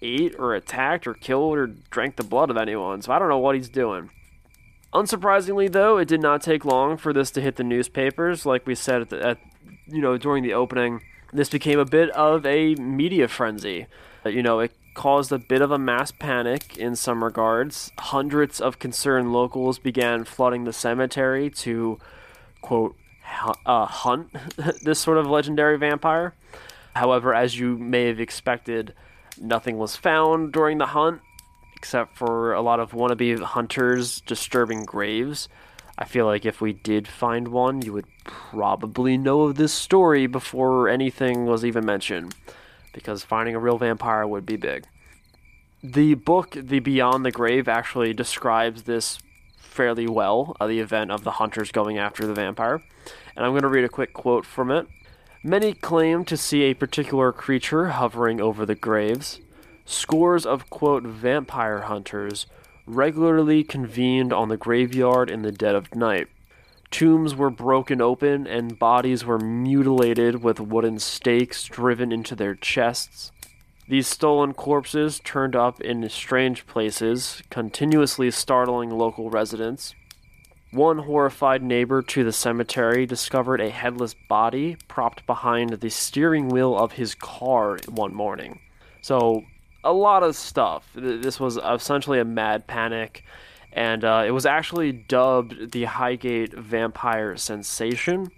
ate 0.00 0.34
or 0.38 0.54
attacked 0.54 1.06
or 1.06 1.14
killed 1.14 1.56
or 1.56 1.66
drank 1.66 2.16
the 2.16 2.24
blood 2.24 2.50
of 2.50 2.56
anyone. 2.56 3.02
So 3.02 3.12
I 3.12 3.18
don't 3.18 3.28
know 3.28 3.38
what 3.38 3.56
he's 3.56 3.68
doing. 3.68 4.10
Unsurprisingly, 4.92 5.72
though, 5.72 5.96
it 5.96 6.06
did 6.06 6.20
not 6.20 6.42
take 6.42 6.64
long 6.64 6.96
for 6.96 7.12
this 7.12 7.30
to 7.32 7.40
hit 7.40 7.56
the 7.56 7.64
newspapers. 7.64 8.44
Like 8.44 8.66
we 8.66 8.74
said 8.74 9.02
at, 9.02 9.08
the, 9.08 9.26
at 9.26 9.38
you 9.86 10.02
know 10.02 10.18
during 10.18 10.42
the 10.42 10.52
opening, 10.52 11.02
this 11.32 11.48
became 11.48 11.78
a 11.78 11.86
bit 11.86 12.10
of 12.10 12.44
a 12.44 12.74
media 12.74 13.26
frenzy. 13.26 13.86
You 14.24 14.42
know, 14.42 14.60
it 14.60 14.72
caused 14.94 15.32
a 15.32 15.38
bit 15.38 15.62
of 15.62 15.70
a 15.70 15.78
mass 15.78 16.10
panic 16.10 16.76
in 16.76 16.96
some 16.96 17.24
regards. 17.24 17.92
Hundreds 17.98 18.60
of 18.60 18.78
concerned 18.78 19.32
locals 19.32 19.78
began 19.78 20.24
flooding 20.24 20.64
the 20.64 20.72
cemetery 20.72 21.48
to, 21.50 21.98
quote, 22.60 22.96
uh, 23.64 23.86
hunt 23.86 24.30
this 24.82 24.98
sort 24.98 25.18
of 25.18 25.26
legendary 25.26 25.78
vampire. 25.78 26.34
However, 26.94 27.34
as 27.34 27.58
you 27.58 27.78
may 27.78 28.06
have 28.06 28.20
expected, 28.20 28.94
nothing 29.40 29.78
was 29.78 29.96
found 29.96 30.52
during 30.52 30.78
the 30.78 30.86
hunt, 30.86 31.22
except 31.74 32.16
for 32.18 32.52
a 32.52 32.60
lot 32.60 32.80
of 32.80 32.92
wannabe 32.92 33.40
hunters 33.40 34.20
disturbing 34.20 34.84
graves. 34.84 35.48
I 35.98 36.04
feel 36.04 36.26
like 36.26 36.44
if 36.44 36.60
we 36.60 36.72
did 36.72 37.08
find 37.08 37.48
one, 37.48 37.82
you 37.82 37.92
would 37.92 38.06
probably 38.24 39.16
know 39.16 39.42
of 39.42 39.56
this 39.56 39.72
story 39.72 40.26
before 40.26 40.88
anything 40.88 41.46
was 41.46 41.64
even 41.64 41.84
mentioned 41.84 42.34
because 42.92 43.24
finding 43.24 43.54
a 43.54 43.60
real 43.60 43.78
vampire 43.78 44.26
would 44.26 44.46
be 44.46 44.56
big. 44.56 44.86
The 45.82 46.14
book, 46.14 46.56
The 46.58 46.80
Beyond 46.80 47.24
the 47.24 47.32
Grave, 47.32 47.68
actually 47.68 48.14
describes 48.14 48.84
this 48.84 49.18
fairly 49.56 50.06
well 50.06 50.56
uh, 50.60 50.66
the 50.66 50.80
event 50.80 51.10
of 51.10 51.24
the 51.24 51.32
hunters 51.32 51.72
going 51.72 51.98
after 51.98 52.26
the 52.26 52.34
vampire. 52.34 52.82
And 53.34 53.44
I'm 53.44 53.52
going 53.52 53.62
to 53.62 53.68
read 53.68 53.84
a 53.84 53.88
quick 53.88 54.12
quote 54.12 54.46
from 54.46 54.70
it. 54.70 54.86
Many 55.42 55.72
claim 55.72 56.24
to 56.26 56.36
see 56.36 56.62
a 56.62 56.74
particular 56.74 57.32
creature 57.32 57.88
hovering 57.88 58.40
over 58.40 58.64
the 58.64 58.76
graves. 58.76 59.40
Scores 59.84 60.46
of, 60.46 60.70
quote, 60.70 61.02
vampire 61.02 61.80
hunters 61.80 62.46
regularly 62.86 63.64
convened 63.64 64.32
on 64.32 64.48
the 64.48 64.56
graveyard 64.56 65.30
in 65.30 65.42
the 65.42 65.50
dead 65.50 65.74
of 65.74 65.94
night. 65.94 66.28
Tombs 66.92 67.34
were 67.34 67.50
broken 67.50 68.02
open 68.02 68.46
and 68.46 68.78
bodies 68.78 69.24
were 69.24 69.38
mutilated 69.38 70.42
with 70.44 70.60
wooden 70.60 70.98
stakes 70.98 71.64
driven 71.64 72.12
into 72.12 72.36
their 72.36 72.54
chests. 72.54 73.32
These 73.88 74.06
stolen 74.06 74.52
corpses 74.52 75.18
turned 75.24 75.56
up 75.56 75.80
in 75.80 76.06
strange 76.10 76.66
places, 76.66 77.42
continuously 77.48 78.30
startling 78.30 78.90
local 78.90 79.30
residents. 79.30 79.94
One 80.70 80.98
horrified 80.98 81.62
neighbor 81.62 82.02
to 82.02 82.24
the 82.24 82.32
cemetery 82.32 83.06
discovered 83.06 83.62
a 83.62 83.70
headless 83.70 84.14
body 84.28 84.76
propped 84.86 85.26
behind 85.26 85.70
the 85.70 85.90
steering 85.90 86.50
wheel 86.50 86.76
of 86.76 86.92
his 86.92 87.14
car 87.14 87.78
one 87.88 88.14
morning. 88.14 88.60
So, 89.00 89.44
a 89.82 89.94
lot 89.94 90.22
of 90.22 90.36
stuff. 90.36 90.86
This 90.94 91.40
was 91.40 91.56
essentially 91.56 92.20
a 92.20 92.24
mad 92.24 92.66
panic 92.66 93.24
and 93.72 94.04
uh, 94.04 94.24
it 94.26 94.32
was 94.32 94.44
actually 94.44 94.92
dubbed 94.92 95.72
the 95.72 95.84
Highgate 95.84 96.52
Vampire 96.52 97.36
Sensation. 97.36 98.30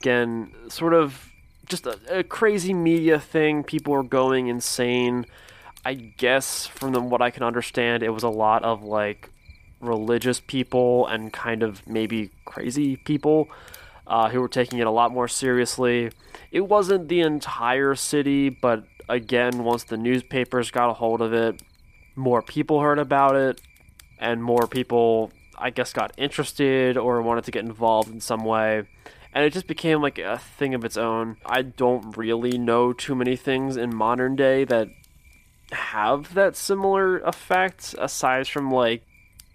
Again, 0.00 0.52
sort 0.68 0.94
of 0.94 1.30
just 1.66 1.86
a, 1.86 1.98
a 2.10 2.24
crazy 2.24 2.74
media 2.74 3.20
thing. 3.20 3.62
People 3.62 3.94
were 3.94 4.02
going 4.02 4.48
insane. 4.48 5.26
I 5.84 5.94
guess 5.94 6.66
from 6.66 6.92
the, 6.92 7.00
what 7.00 7.22
I 7.22 7.30
can 7.30 7.44
understand, 7.44 8.02
it 8.02 8.10
was 8.10 8.24
a 8.24 8.28
lot 8.28 8.64
of 8.64 8.82
like 8.82 9.30
religious 9.80 10.40
people 10.40 11.06
and 11.06 11.32
kind 11.32 11.62
of 11.62 11.86
maybe 11.86 12.30
crazy 12.44 12.96
people 12.96 13.48
uh, 14.06 14.28
who 14.28 14.40
were 14.40 14.48
taking 14.48 14.80
it 14.80 14.86
a 14.86 14.90
lot 14.90 15.12
more 15.12 15.28
seriously. 15.28 16.10
It 16.50 16.62
wasn't 16.62 17.08
the 17.08 17.20
entire 17.20 17.94
city, 17.94 18.48
but 18.48 18.84
again, 19.08 19.62
once 19.62 19.84
the 19.84 19.96
newspapers 19.96 20.72
got 20.72 20.90
a 20.90 20.94
hold 20.94 21.22
of 21.22 21.32
it, 21.32 21.62
more 22.16 22.42
people 22.42 22.80
heard 22.80 22.98
about 22.98 23.36
it 23.36 23.60
and 24.20 24.44
more 24.44 24.66
people, 24.66 25.32
I 25.58 25.70
guess, 25.70 25.92
got 25.92 26.12
interested 26.16 26.96
or 26.96 27.22
wanted 27.22 27.44
to 27.44 27.50
get 27.50 27.64
involved 27.64 28.10
in 28.10 28.20
some 28.20 28.44
way. 28.44 28.82
And 29.32 29.44
it 29.44 29.52
just 29.52 29.66
became 29.66 30.02
like 30.02 30.18
a 30.18 30.38
thing 30.38 30.74
of 30.74 30.84
its 30.84 30.96
own. 30.96 31.38
I 31.46 31.62
don't 31.62 32.16
really 32.16 32.58
know 32.58 32.92
too 32.92 33.14
many 33.14 33.34
things 33.36 33.76
in 33.76 33.94
modern 33.94 34.36
day 34.36 34.64
that 34.64 34.88
have 35.72 36.34
that 36.34 36.56
similar 36.56 37.20
effect 37.20 37.94
aside 37.98 38.46
from 38.48 38.70
like 38.70 39.02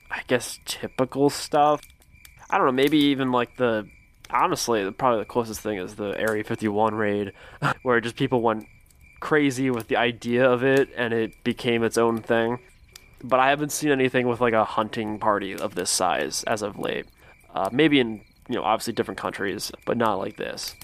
I 0.10 0.22
guess 0.28 0.60
typical 0.66 1.30
stuff. 1.30 1.82
I 2.50 2.58
don't 2.58 2.68
know, 2.68 2.72
maybe 2.72 2.98
even 2.98 3.32
like 3.32 3.58
the 3.58 3.88
honestly, 4.30 4.90
probably 4.92 5.20
the 5.20 5.26
closest 5.26 5.60
thing 5.60 5.78
is 5.78 5.96
the 5.96 6.18
Area 6.18 6.44
51 6.44 6.96
raid 6.96 7.34
where 7.84 8.00
just 8.00 8.16
people 8.16 8.42
went 8.42 8.66
crazy 9.20 9.70
with 9.70 9.88
the 9.88 9.98
idea 9.98 10.50
of 10.50 10.64
it 10.64 10.90
and 10.96 11.14
it 11.14 11.44
became 11.44 11.84
its 11.84 11.98
own 11.98 12.22
thing 12.22 12.60
but 13.24 13.40
I 13.40 13.50
haven't 13.50 13.72
seen 13.72 13.92
anything 13.92 14.28
with 14.28 14.42
like 14.42 14.54
a 14.54 14.66
hunting 14.66 15.20
party 15.20 15.56
of 15.56 15.76
this 15.76 15.90
size 15.90 16.44
as 16.44 16.62
of 16.62 16.78
late. 16.78 17.06
Uh, 17.54 17.70
maybe 17.72 18.00
in 18.00 18.22
you 18.50 18.56
know 18.56 18.64
obviously 18.64 18.94
different 18.94 19.20
countries, 19.20 19.72
but 19.86 19.98
not 19.98 20.16
like 20.16 20.38
this. 20.38 20.76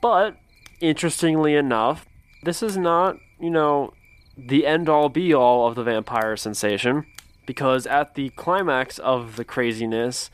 But 0.00 0.36
interestingly 0.80 1.54
enough, 1.54 2.06
this 2.42 2.62
is 2.62 2.76
not 2.76 3.18
you 3.38 3.50
know 3.50 3.92
the 4.36 4.66
end 4.66 4.88
all 4.88 5.08
be 5.08 5.32
all 5.32 5.66
of 5.66 5.74
the 5.74 5.84
vampire 5.84 6.36
sensation 6.36 7.06
because 7.46 7.86
at 7.86 8.14
the 8.14 8.30
climax 8.30 8.98
of 8.98 9.36
the 9.36 9.44
craziness, 9.44 10.30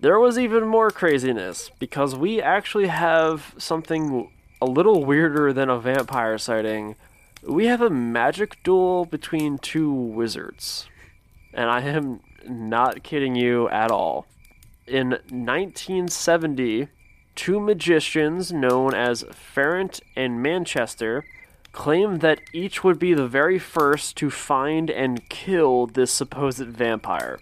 there 0.00 0.20
was 0.20 0.38
even 0.38 0.66
more 0.66 0.90
craziness 0.90 1.70
because 1.78 2.14
we 2.14 2.40
actually 2.40 2.88
have 2.88 3.54
something 3.58 4.30
a 4.60 4.66
little 4.66 5.04
weirder 5.04 5.52
than 5.52 5.70
a 5.70 5.78
vampire 5.78 6.38
sighting. 6.38 6.94
We 7.46 7.66
have 7.66 7.80
a 7.80 7.90
magic 7.90 8.62
duel 8.64 9.04
between 9.04 9.58
two 9.58 9.92
wizards. 9.92 10.88
And 11.54 11.70
I 11.70 11.80
am 11.82 12.20
not 12.46 13.02
kidding 13.02 13.36
you 13.36 13.68
at 13.68 13.90
all. 13.90 14.26
In 14.86 15.10
1970, 15.10 16.88
two 17.36 17.60
magicians 17.60 18.52
known 18.52 18.94
as 18.94 19.24
Farrant 19.32 20.00
and 20.16 20.42
Manchester 20.42 21.24
claimed 21.70 22.20
that 22.20 22.40
each 22.52 22.82
would 22.82 22.98
be 22.98 23.14
the 23.14 23.28
very 23.28 23.58
first 23.58 24.16
to 24.16 24.30
find 24.30 24.90
and 24.90 25.28
kill 25.28 25.86
this 25.86 26.10
supposed 26.10 26.66
vampire. 26.66 27.38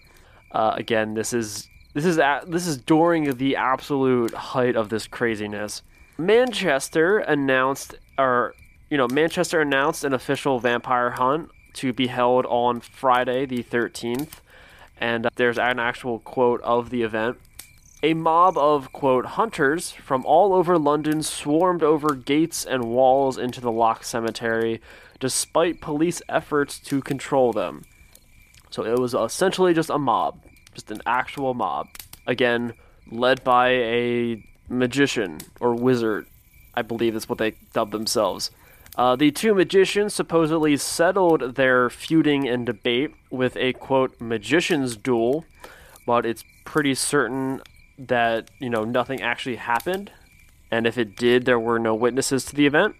Uh, 0.51 0.73
again, 0.75 1.13
this 1.15 1.33
is 1.33 1.67
this 1.93 2.05
is 2.05 2.19
at, 2.19 2.51
this 2.51 2.67
is 2.67 2.77
during 2.77 3.37
the 3.37 3.55
absolute 3.55 4.33
height 4.33 4.75
of 4.75 4.89
this 4.89 5.07
craziness. 5.07 5.81
Manchester 6.17 7.19
announced, 7.19 7.95
or 8.17 8.53
you 8.95 8.97
know, 8.97 9.09
Manchester 9.09 9.59
announced 9.59 10.05
an 10.05 10.13
official 10.13 10.61
vampire 10.61 11.09
hunt 11.09 11.49
to 11.73 11.91
be 11.91 12.07
held 12.07 12.45
on 12.45 12.79
Friday 12.79 13.45
the 13.45 13.61
13th, 13.61 14.35
and 15.01 15.25
uh, 15.25 15.29
there's 15.35 15.57
an 15.57 15.79
actual 15.79 16.19
quote 16.19 16.61
of 16.61 16.91
the 16.91 17.01
event. 17.01 17.37
A 18.03 18.13
mob 18.13 18.57
of, 18.57 18.93
quote, 18.93 19.25
hunters 19.25 19.91
from 19.91 20.25
all 20.25 20.53
over 20.53 20.79
London 20.79 21.23
swarmed 21.23 21.83
over 21.83 22.15
gates 22.15 22.63
and 22.63 22.85
walls 22.85 23.37
into 23.37 23.59
the 23.59 23.69
Lock 23.69 24.05
cemetery, 24.05 24.79
despite 25.19 25.81
police 25.81 26.21
efforts 26.29 26.79
to 26.79 27.01
control 27.01 27.51
them. 27.51 27.83
So 28.69 28.85
it 28.85 28.97
was 28.97 29.13
essentially 29.13 29.73
just 29.73 29.89
a 29.89 29.99
mob, 29.99 30.39
just 30.73 30.89
an 30.89 31.01
actual 31.05 31.53
mob. 31.53 31.89
Again, 32.25 32.75
led 33.11 33.43
by 33.43 33.71
a 33.71 34.41
magician 34.69 35.39
or 35.59 35.75
wizard, 35.75 36.27
I 36.73 36.81
believe 36.81 37.11
that's 37.11 37.27
what 37.27 37.39
they 37.39 37.55
dubbed 37.73 37.91
themselves. 37.91 38.51
Uh, 38.97 39.15
the 39.15 39.31
two 39.31 39.53
magicians 39.53 40.13
supposedly 40.13 40.77
settled 40.77 41.55
their 41.55 41.89
feuding 41.89 42.47
and 42.47 42.65
debate 42.65 43.11
with 43.29 43.57
a 43.57 43.73
quote 43.73 44.19
magician's 44.21 44.95
duel, 44.95 45.45
but 46.05 46.25
it's 46.25 46.45
pretty 46.63 46.95
certain 46.95 47.61
that 47.97 48.49
you 48.59 48.69
know 48.69 48.83
nothing 48.83 49.21
actually 49.21 49.57
happened, 49.57 50.11
and 50.71 50.87
if 50.87 50.97
it 50.97 51.17
did, 51.17 51.45
there 51.45 51.59
were 51.59 51.79
no 51.79 51.93
witnesses 51.93 52.45
to 52.45 52.55
the 52.55 52.65
event. 52.65 52.95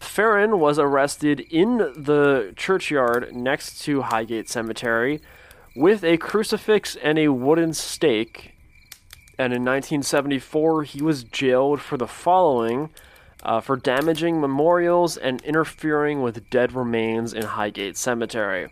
Farrant 0.00 0.58
was 0.58 0.78
arrested 0.78 1.40
in 1.50 1.78
the 1.78 2.52
churchyard 2.56 3.34
next 3.34 3.80
to 3.82 4.02
Highgate 4.02 4.48
Cemetery 4.48 5.20
with 5.74 6.04
a 6.04 6.16
crucifix 6.16 6.96
and 6.96 7.18
a 7.18 7.28
wooden 7.28 7.72
stake. 7.74 8.52
And 9.38 9.52
in 9.52 9.62
1974, 9.62 10.84
he 10.84 11.02
was 11.02 11.24
jailed 11.24 11.80
for 11.80 11.98
the 11.98 12.06
following 12.06 12.90
uh, 13.46 13.60
for 13.60 13.76
damaging 13.76 14.40
memorials 14.40 15.16
and 15.16 15.40
interfering 15.42 16.20
with 16.20 16.50
dead 16.50 16.72
remains 16.72 17.32
in 17.32 17.42
Highgate 17.42 17.96
Cemetery. 17.96 18.68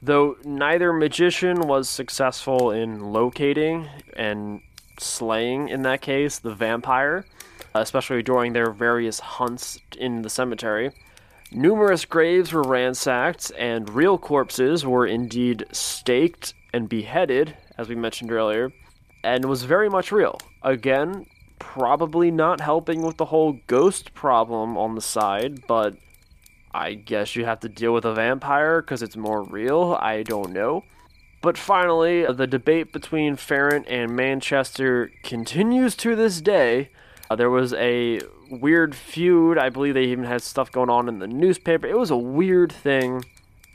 Though 0.00 0.36
neither 0.44 0.92
magician 0.92 1.66
was 1.66 1.88
successful 1.88 2.70
in 2.70 3.12
locating 3.12 3.88
and 4.16 4.60
slaying, 5.00 5.68
in 5.68 5.82
that 5.82 6.00
case, 6.00 6.38
the 6.38 6.54
vampire, 6.54 7.26
especially 7.74 8.22
during 8.22 8.52
their 8.52 8.70
various 8.70 9.18
hunts 9.18 9.80
in 9.98 10.22
the 10.22 10.30
cemetery. 10.30 10.92
Numerous 11.50 12.04
graves 12.04 12.52
were 12.52 12.62
ransacked, 12.62 13.50
and 13.58 13.90
real 13.90 14.16
corpses 14.16 14.86
were 14.86 15.06
indeed 15.06 15.64
staked 15.72 16.54
and 16.72 16.88
beheaded, 16.88 17.56
as 17.78 17.88
we 17.88 17.96
mentioned 17.96 18.30
earlier, 18.30 18.72
and 19.24 19.44
was 19.46 19.64
very 19.64 19.88
much 19.88 20.12
real. 20.12 20.38
Again, 20.62 21.26
probably 21.72 22.30
not 22.30 22.60
helping 22.60 23.02
with 23.02 23.16
the 23.16 23.24
whole 23.24 23.58
ghost 23.66 24.14
problem 24.14 24.76
on 24.76 24.94
the 24.94 25.00
side, 25.00 25.66
but 25.66 25.96
I 26.72 26.94
guess 26.94 27.34
you 27.34 27.44
have 27.46 27.60
to 27.60 27.68
deal 27.68 27.92
with 27.92 28.04
a 28.04 28.14
vampire 28.14 28.80
because 28.80 29.02
it's 29.02 29.16
more 29.16 29.42
real. 29.42 29.98
I 30.00 30.22
don't 30.22 30.52
know. 30.52 30.84
But 31.42 31.58
finally, 31.58 32.26
the 32.26 32.46
debate 32.46 32.92
between 32.92 33.36
Farrant 33.36 33.88
and 33.88 34.14
Manchester 34.14 35.10
continues 35.22 35.96
to 35.96 36.14
this 36.14 36.40
day. 36.40 36.90
Uh, 37.28 37.36
there 37.36 37.50
was 37.50 37.72
a 37.74 38.20
weird 38.50 38.94
feud. 38.94 39.58
I 39.58 39.68
believe 39.70 39.94
they 39.94 40.04
even 40.04 40.24
had 40.24 40.42
stuff 40.42 40.70
going 40.70 40.90
on 40.90 41.08
in 41.08 41.18
the 41.18 41.26
newspaper. 41.26 41.86
It 41.86 41.98
was 41.98 42.10
a 42.10 42.16
weird 42.16 42.70
thing. 42.70 43.24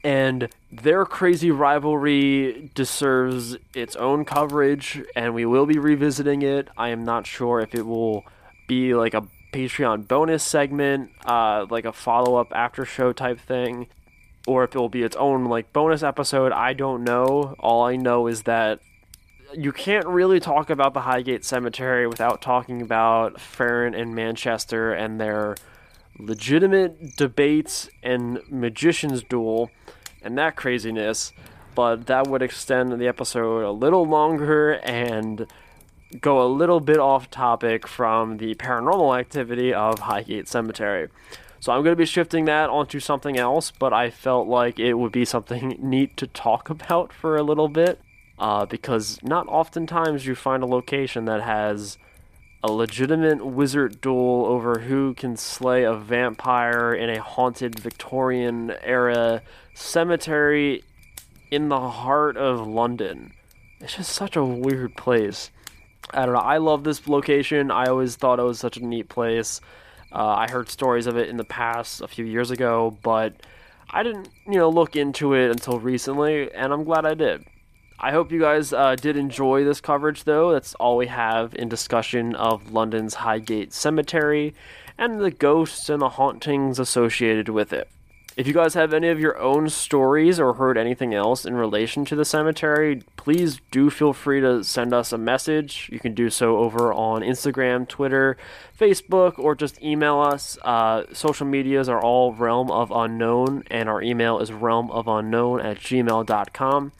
And 0.03 0.49
their 0.71 1.05
crazy 1.05 1.51
rivalry 1.51 2.71
deserves 2.73 3.57
its 3.73 3.95
own 3.97 4.23
coverage, 4.23 5.01
and 5.15 5.33
we 5.33 5.45
will 5.45 5.65
be 5.65 5.77
revisiting 5.77 6.41
it. 6.41 6.69
I 6.77 6.89
am 6.89 7.03
not 7.03 7.27
sure 7.27 7.59
if 7.59 7.75
it 7.75 7.85
will 7.85 8.23
be 8.67 8.93
like 8.93 9.13
a 9.13 9.27
Patreon 9.51 10.07
bonus 10.07 10.43
segment, 10.43 11.11
uh, 11.25 11.65
like 11.69 11.85
a 11.85 11.91
follow 11.91 12.35
up 12.35 12.51
after 12.53 12.85
show 12.85 13.11
type 13.11 13.39
thing 13.39 13.87
or 14.49 14.63
if 14.63 14.75
it 14.75 14.79
will 14.79 14.89
be 14.89 15.03
its 15.03 15.15
own 15.15 15.45
like 15.45 15.71
bonus 15.73 16.01
episode. 16.01 16.51
I 16.51 16.73
don't 16.73 17.03
know. 17.03 17.55
All 17.59 17.83
I 17.83 17.95
know 17.95 18.27
is 18.27 18.43
that 18.43 18.79
you 19.53 19.71
can't 19.71 20.07
really 20.07 20.39
talk 20.39 20.69
about 20.69 20.93
the 20.93 21.01
Highgate 21.01 21.45
Cemetery 21.45 22.07
without 22.07 22.41
talking 22.41 22.81
about 22.81 23.39
Farrant 23.39 23.95
and 23.95 24.15
Manchester 24.15 24.91
and 24.91 25.19
their 25.19 25.55
legitimate 26.17 27.15
debates 27.15 27.89
and 28.03 28.41
magician's 28.49 29.23
duel 29.23 29.71
and 30.21 30.37
that 30.37 30.55
craziness. 30.55 31.31
But 31.75 32.07
that 32.07 32.27
would 32.27 32.41
extend 32.41 32.91
the 32.99 33.07
episode 33.07 33.63
a 33.63 33.71
little 33.71 34.05
longer 34.05 34.73
and 34.83 35.47
go 36.19 36.41
a 36.43 36.49
little 36.49 36.79
bit 36.79 36.97
off 36.97 37.29
topic 37.29 37.87
from 37.87 38.37
the 38.37 38.55
paranormal 38.55 39.17
activity 39.17 39.73
of 39.73 39.99
Highgate 39.99 40.47
Cemetery. 40.47 41.09
So 41.59 41.71
I'm 41.71 41.83
going 41.83 41.93
to 41.93 41.97
be 41.97 42.05
shifting 42.05 42.45
that 42.45 42.69
onto 42.69 42.99
something 42.99 43.37
else, 43.37 43.71
but 43.71 43.93
I 43.93 44.09
felt 44.09 44.47
like 44.47 44.79
it 44.79 44.93
would 44.93 45.11
be 45.11 45.25
something 45.25 45.77
neat 45.81 46.17
to 46.17 46.27
talk 46.27 46.69
about 46.69 47.13
for 47.13 47.35
a 47.37 47.43
little 47.43 47.67
bit 47.67 47.99
uh, 48.39 48.65
because 48.65 49.19
not 49.21 49.47
oftentimes 49.47 50.25
you 50.25 50.35
find 50.35 50.63
a 50.63 50.67
location 50.67 51.25
that 51.25 51.43
has 51.43 51.97
a 52.63 52.71
legitimate 52.71 53.45
wizard 53.45 54.01
duel 54.01 54.45
over 54.45 54.79
who 54.79 55.13
can 55.13 55.37
slay 55.37 55.83
a 55.83 55.93
vampire 55.93 56.93
in 56.93 57.09
a 57.09 57.21
haunted 57.21 57.79
Victorian 57.79 58.73
era 58.81 59.41
cemetery 59.73 60.83
in 61.51 61.69
the 61.69 61.79
heart 61.79 62.35
of 62.35 62.67
London. 62.67 63.33
It's 63.79 63.95
just 63.95 64.11
such 64.11 64.35
a 64.35 64.43
weird 64.43 64.95
place. 64.95 65.51
I 66.13 66.25
don't 66.25 66.33
know. 66.33 66.41
I 66.41 66.57
love 66.57 66.83
this 66.83 67.07
location. 67.07 67.71
I 67.71 67.85
always 67.85 68.15
thought 68.15 68.39
it 68.39 68.43
was 68.43 68.59
such 68.59 68.77
a 68.77 68.85
neat 68.85 69.07
place. 69.07 69.61
Uh, 70.11 70.25
I 70.25 70.49
heard 70.49 70.69
stories 70.69 71.07
of 71.07 71.17
it 71.17 71.29
in 71.29 71.37
the 71.37 71.43
past 71.43 72.01
a 72.01 72.07
few 72.07 72.25
years 72.25 72.51
ago, 72.51 72.97
but 73.03 73.35
I 73.89 74.03
didn't, 74.03 74.29
you 74.45 74.57
know, 74.57 74.69
look 74.69 74.95
into 74.95 75.33
it 75.33 75.51
until 75.51 75.79
recently, 75.79 76.51
and 76.51 76.73
I'm 76.73 76.83
glad 76.83 77.05
I 77.05 77.13
did. 77.13 77.45
I 78.01 78.11
hope 78.11 78.31
you 78.31 78.39
guys 78.39 78.71
uh, 78.71 78.95
did 78.95 79.17
enjoy 79.17 79.65
this 79.65 79.81
coverage, 79.81 80.23
though. 80.23 80.53
That's 80.53 80.73
all 80.75 80.95
we 80.95 81.07
have 81.07 81.53
in 81.53 81.67
discussion 81.67 82.33
of 82.33 82.71
London's 82.71 83.15
Highgate 83.15 83.73
Cemetery 83.73 84.55
and 84.97 85.19
the 85.19 85.31
ghosts 85.31 85.89
and 85.89 86.01
the 86.01 86.09
hauntings 86.09 86.79
associated 86.79 87.49
with 87.49 87.73
it. 87.73 87.89
If 88.37 88.47
you 88.47 88.53
guys 88.53 88.73
have 88.75 88.93
any 88.93 89.09
of 89.09 89.19
your 89.19 89.37
own 89.37 89.69
stories 89.69 90.39
or 90.39 90.53
heard 90.53 90.77
anything 90.77 91.13
else 91.13 91.43
in 91.43 91.55
relation 91.55 92.05
to 92.05 92.15
the 92.15 92.23
cemetery, 92.23 93.03
please 93.17 93.59
do 93.69 93.89
feel 93.89 94.13
free 94.13 94.39
to 94.39 94.63
send 94.63 94.93
us 94.93 95.11
a 95.11 95.17
message. 95.17 95.89
You 95.91 95.99
can 95.99 96.13
do 96.13 96.29
so 96.29 96.55
over 96.59 96.93
on 96.93 97.21
Instagram, 97.21 97.85
Twitter, 97.85 98.37
Facebook, 98.79 99.37
or 99.37 99.55
just 99.55 99.81
email 99.83 100.21
us. 100.21 100.57
Uh, 100.61 101.03
social 101.11 101.47
medias 101.47 101.89
are 101.89 102.01
all 102.01 102.31
Realm 102.31 102.71
of 102.71 102.91
Unknown, 102.91 103.65
and 103.69 103.89
our 103.89 104.01
email 104.01 104.39
is 104.39 104.51
realmofofunknown 104.51 105.61
at 105.61 105.79
gmail.com. 105.79 106.93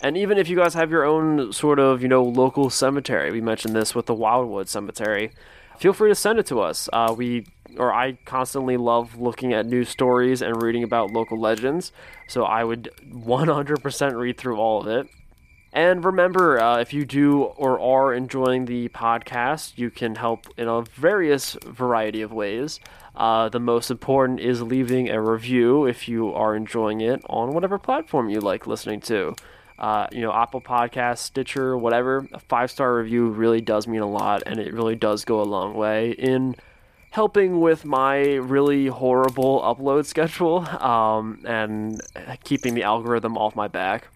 And 0.00 0.16
even 0.16 0.38
if 0.38 0.48
you 0.48 0.56
guys 0.56 0.74
have 0.74 0.90
your 0.90 1.04
own 1.04 1.52
sort 1.52 1.78
of, 1.78 2.02
you 2.02 2.08
know, 2.08 2.22
local 2.22 2.70
cemetery, 2.70 3.32
we 3.32 3.40
mentioned 3.40 3.74
this 3.74 3.94
with 3.94 4.06
the 4.06 4.14
Wildwood 4.14 4.68
Cemetery, 4.68 5.32
feel 5.78 5.92
free 5.92 6.10
to 6.10 6.14
send 6.14 6.38
it 6.38 6.46
to 6.46 6.60
us. 6.60 6.88
Uh, 6.92 7.14
we 7.16 7.46
or 7.76 7.92
I 7.92 8.12
constantly 8.24 8.76
love 8.76 9.18
looking 9.18 9.52
at 9.52 9.66
news 9.66 9.88
stories 9.88 10.40
and 10.40 10.62
reading 10.62 10.82
about 10.82 11.10
local 11.10 11.38
legends, 11.38 11.92
so 12.28 12.44
I 12.44 12.64
would 12.64 12.90
100% 13.12 14.16
read 14.16 14.38
through 14.38 14.56
all 14.56 14.80
of 14.80 14.86
it. 14.86 15.08
And 15.72 16.02
remember, 16.04 16.58
uh, 16.58 16.78
if 16.80 16.94
you 16.94 17.04
do 17.04 17.42
or 17.42 17.78
are 17.78 18.14
enjoying 18.14 18.64
the 18.64 18.88
podcast, 18.88 19.76
you 19.76 19.90
can 19.90 20.14
help 20.14 20.46
in 20.56 20.66
a 20.66 20.82
various 20.94 21.56
variety 21.62 22.22
of 22.22 22.32
ways. 22.32 22.80
Uh, 23.14 23.48
the 23.48 23.60
most 23.60 23.90
important 23.90 24.40
is 24.40 24.62
leaving 24.62 25.10
a 25.10 25.20
review 25.20 25.84
if 25.84 26.08
you 26.08 26.32
are 26.32 26.56
enjoying 26.56 27.00
it 27.00 27.20
on 27.28 27.52
whatever 27.52 27.78
platform 27.78 28.30
you 28.30 28.40
like 28.40 28.66
listening 28.66 29.00
to. 29.02 29.34
Uh, 29.78 30.08
you 30.10 30.20
know, 30.22 30.32
Apple 30.32 30.60
Podcast, 30.60 31.18
Stitcher, 31.18 31.76
whatever. 31.78 32.26
A 32.32 32.40
five 32.40 32.70
star 32.70 32.96
review 32.96 33.28
really 33.28 33.60
does 33.60 33.86
mean 33.86 34.00
a 34.00 34.10
lot, 34.10 34.42
and 34.46 34.58
it 34.58 34.72
really 34.72 34.96
does 34.96 35.24
go 35.24 35.40
a 35.40 35.44
long 35.44 35.74
way 35.74 36.10
in 36.10 36.56
helping 37.10 37.60
with 37.60 37.84
my 37.84 38.34
really 38.34 38.86
horrible 38.88 39.60
upload 39.62 40.04
schedule 40.12 40.66
um, 40.68 41.40
and 41.44 42.00
keeping 42.44 42.74
the 42.74 42.82
algorithm 42.82 43.36
off 43.36 43.54
my 43.54 43.68
back. 43.68 44.08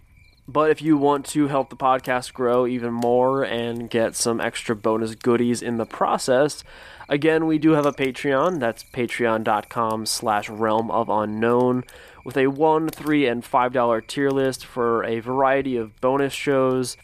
But 0.49 0.71
if 0.71 0.83
you 0.83 0.97
want 0.97 1.27
to 1.27 1.47
help 1.47 1.71
the 1.71 1.77
podcast 1.77 2.33
grow 2.33 2.67
even 2.67 2.93
more 2.93 3.45
and 3.45 3.89
get 3.89 4.17
some 4.17 4.41
extra 4.41 4.75
bonus 4.75 5.15
goodies 5.15 5.63
in 5.63 5.77
the 5.77 5.87
process, 5.87 6.65
again, 7.09 7.47
we 7.47 7.59
do 7.59 7.71
have 7.73 7.87
a 7.87 7.93
Patreon. 7.93 8.59
That's 8.59 8.83
patreon.com 8.83 10.07
slash 10.07 10.49
realm 10.49 10.91
of 10.91 11.09
unknown 11.09 11.85
with 12.25 12.37
a 12.37 12.47
one, 12.47 12.89
three, 12.89 13.27
and 13.27 13.45
five 13.45 13.73
dollar 13.73 14.01
tier 14.01 14.31
list 14.31 14.65
for 14.65 15.05
a 15.05 15.21
variety 15.21 15.77
of 15.77 16.01
bonus 16.01 16.33
shows, 16.33 16.97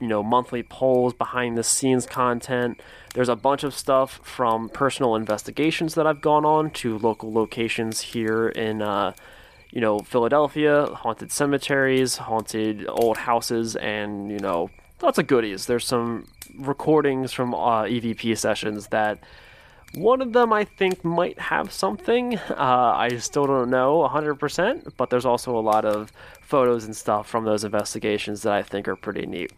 you 0.00 0.08
know, 0.08 0.22
monthly 0.22 0.62
polls, 0.62 1.14
behind 1.14 1.56
the 1.56 1.62
scenes 1.62 2.06
content. 2.06 2.80
There's 3.14 3.28
a 3.28 3.36
bunch 3.36 3.64
of 3.64 3.74
stuff 3.74 4.20
from 4.22 4.68
personal 4.68 5.14
investigations 5.14 5.94
that 5.94 6.06
I've 6.06 6.20
gone 6.20 6.44
on 6.44 6.70
to 6.70 6.98
local 6.98 7.32
locations 7.32 8.00
here 8.00 8.48
in 8.48 8.82
uh, 8.82 9.12
you 9.72 9.80
know, 9.80 10.00
Philadelphia, 10.00 10.86
haunted 10.86 11.30
cemeteries, 11.30 12.16
haunted 12.16 12.86
old 12.88 13.16
houses, 13.16 13.76
and, 13.76 14.30
you 14.30 14.38
know, 14.38 14.68
lots 15.00 15.18
of 15.18 15.26
goodies. 15.26 15.66
There's 15.66 15.86
some 15.86 16.26
recordings 16.58 17.32
from 17.32 17.54
uh, 17.54 17.84
EVP 17.84 18.36
sessions 18.36 18.88
that 18.88 19.18
one 19.94 20.22
of 20.22 20.32
them 20.32 20.52
I 20.52 20.64
think 20.64 21.04
might 21.04 21.38
have 21.38 21.72
something. 21.72 22.38
Uh, 22.38 22.54
I 22.96 23.16
still 23.18 23.46
don't 23.46 23.70
know 23.70 24.08
100%, 24.08 24.92
but 24.96 25.10
there's 25.10 25.24
also 25.24 25.56
a 25.56 25.60
lot 25.60 25.84
of 25.84 26.12
photos 26.40 26.84
and 26.84 26.96
stuff 26.96 27.28
from 27.28 27.44
those 27.44 27.64
investigations 27.64 28.42
that 28.42 28.52
I 28.52 28.62
think 28.62 28.88
are 28.88 28.96
pretty 28.96 29.26
neat. 29.26 29.52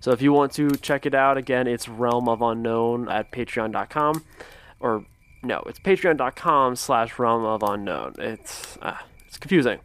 So 0.00 0.10
if 0.10 0.20
you 0.20 0.32
want 0.32 0.52
to 0.54 0.70
check 0.70 1.06
it 1.06 1.14
out, 1.14 1.36
again, 1.36 1.66
it's 1.66 1.88
Realm 1.88 2.28
of 2.28 2.42
Unknown 2.42 3.08
at 3.08 3.30
patreon.com. 3.30 4.24
Or, 4.80 5.04
no, 5.42 5.62
it's 5.66 5.78
patreon.com 5.78 6.76
slash 6.76 7.18
Realm 7.18 7.44
of 7.44 7.62
Unknown. 7.62 8.14
It's. 8.18 8.76
Uh, 8.82 8.96
it's 9.32 9.38
confusing. 9.38 9.78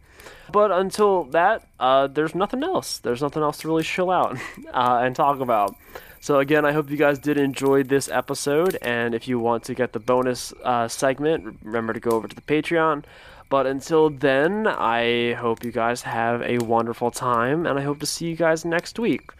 But 0.52 0.70
until 0.70 1.24
that, 1.24 1.66
uh, 1.78 2.06
there's 2.06 2.34
nothing 2.34 2.62
else. 2.62 2.98
There's 2.98 3.22
nothing 3.22 3.42
else 3.42 3.58
to 3.58 3.68
really 3.68 3.82
chill 3.82 4.10
out 4.10 4.36
uh, 4.72 5.00
and 5.02 5.14
talk 5.14 5.40
about. 5.40 5.76
So 6.20 6.40
again, 6.40 6.64
I 6.64 6.72
hope 6.72 6.90
you 6.90 6.96
guys 6.96 7.18
did 7.18 7.38
enjoy 7.38 7.84
this 7.84 8.08
episode, 8.08 8.76
and 8.82 9.14
if 9.14 9.28
you 9.28 9.38
want 9.38 9.62
to 9.64 9.74
get 9.74 9.92
the 9.92 10.00
bonus 10.00 10.52
uh, 10.64 10.88
segment, 10.88 11.58
remember 11.62 11.92
to 11.92 12.00
go 12.00 12.10
over 12.10 12.26
to 12.26 12.34
the 12.34 12.42
Patreon. 12.42 13.04
But 13.50 13.66
until 13.66 14.10
then, 14.10 14.66
I 14.66 15.34
hope 15.34 15.64
you 15.64 15.72
guys 15.72 16.02
have 16.02 16.42
a 16.42 16.58
wonderful 16.58 17.10
time, 17.10 17.66
and 17.66 17.78
I 17.78 17.82
hope 17.82 18.00
to 18.00 18.06
see 18.06 18.26
you 18.26 18.36
guys 18.36 18.64
next 18.64 18.98
week. 18.98 19.30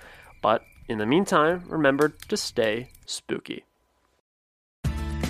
But 0.41 0.65
in 0.89 0.99
the 0.99 1.07
meantime, 1.07 1.65
remember 1.67 2.09
to 2.29 2.37
stay 2.37 2.91
spooky. 3.07 3.65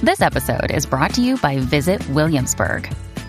This 0.02 0.20
episode 0.20 0.70
is 0.70 0.86
brought 0.86 1.12
to 1.14 1.22
you 1.22 1.38
by 1.38 1.58
Visit 1.58 2.08
Williamsburg. 2.10 2.88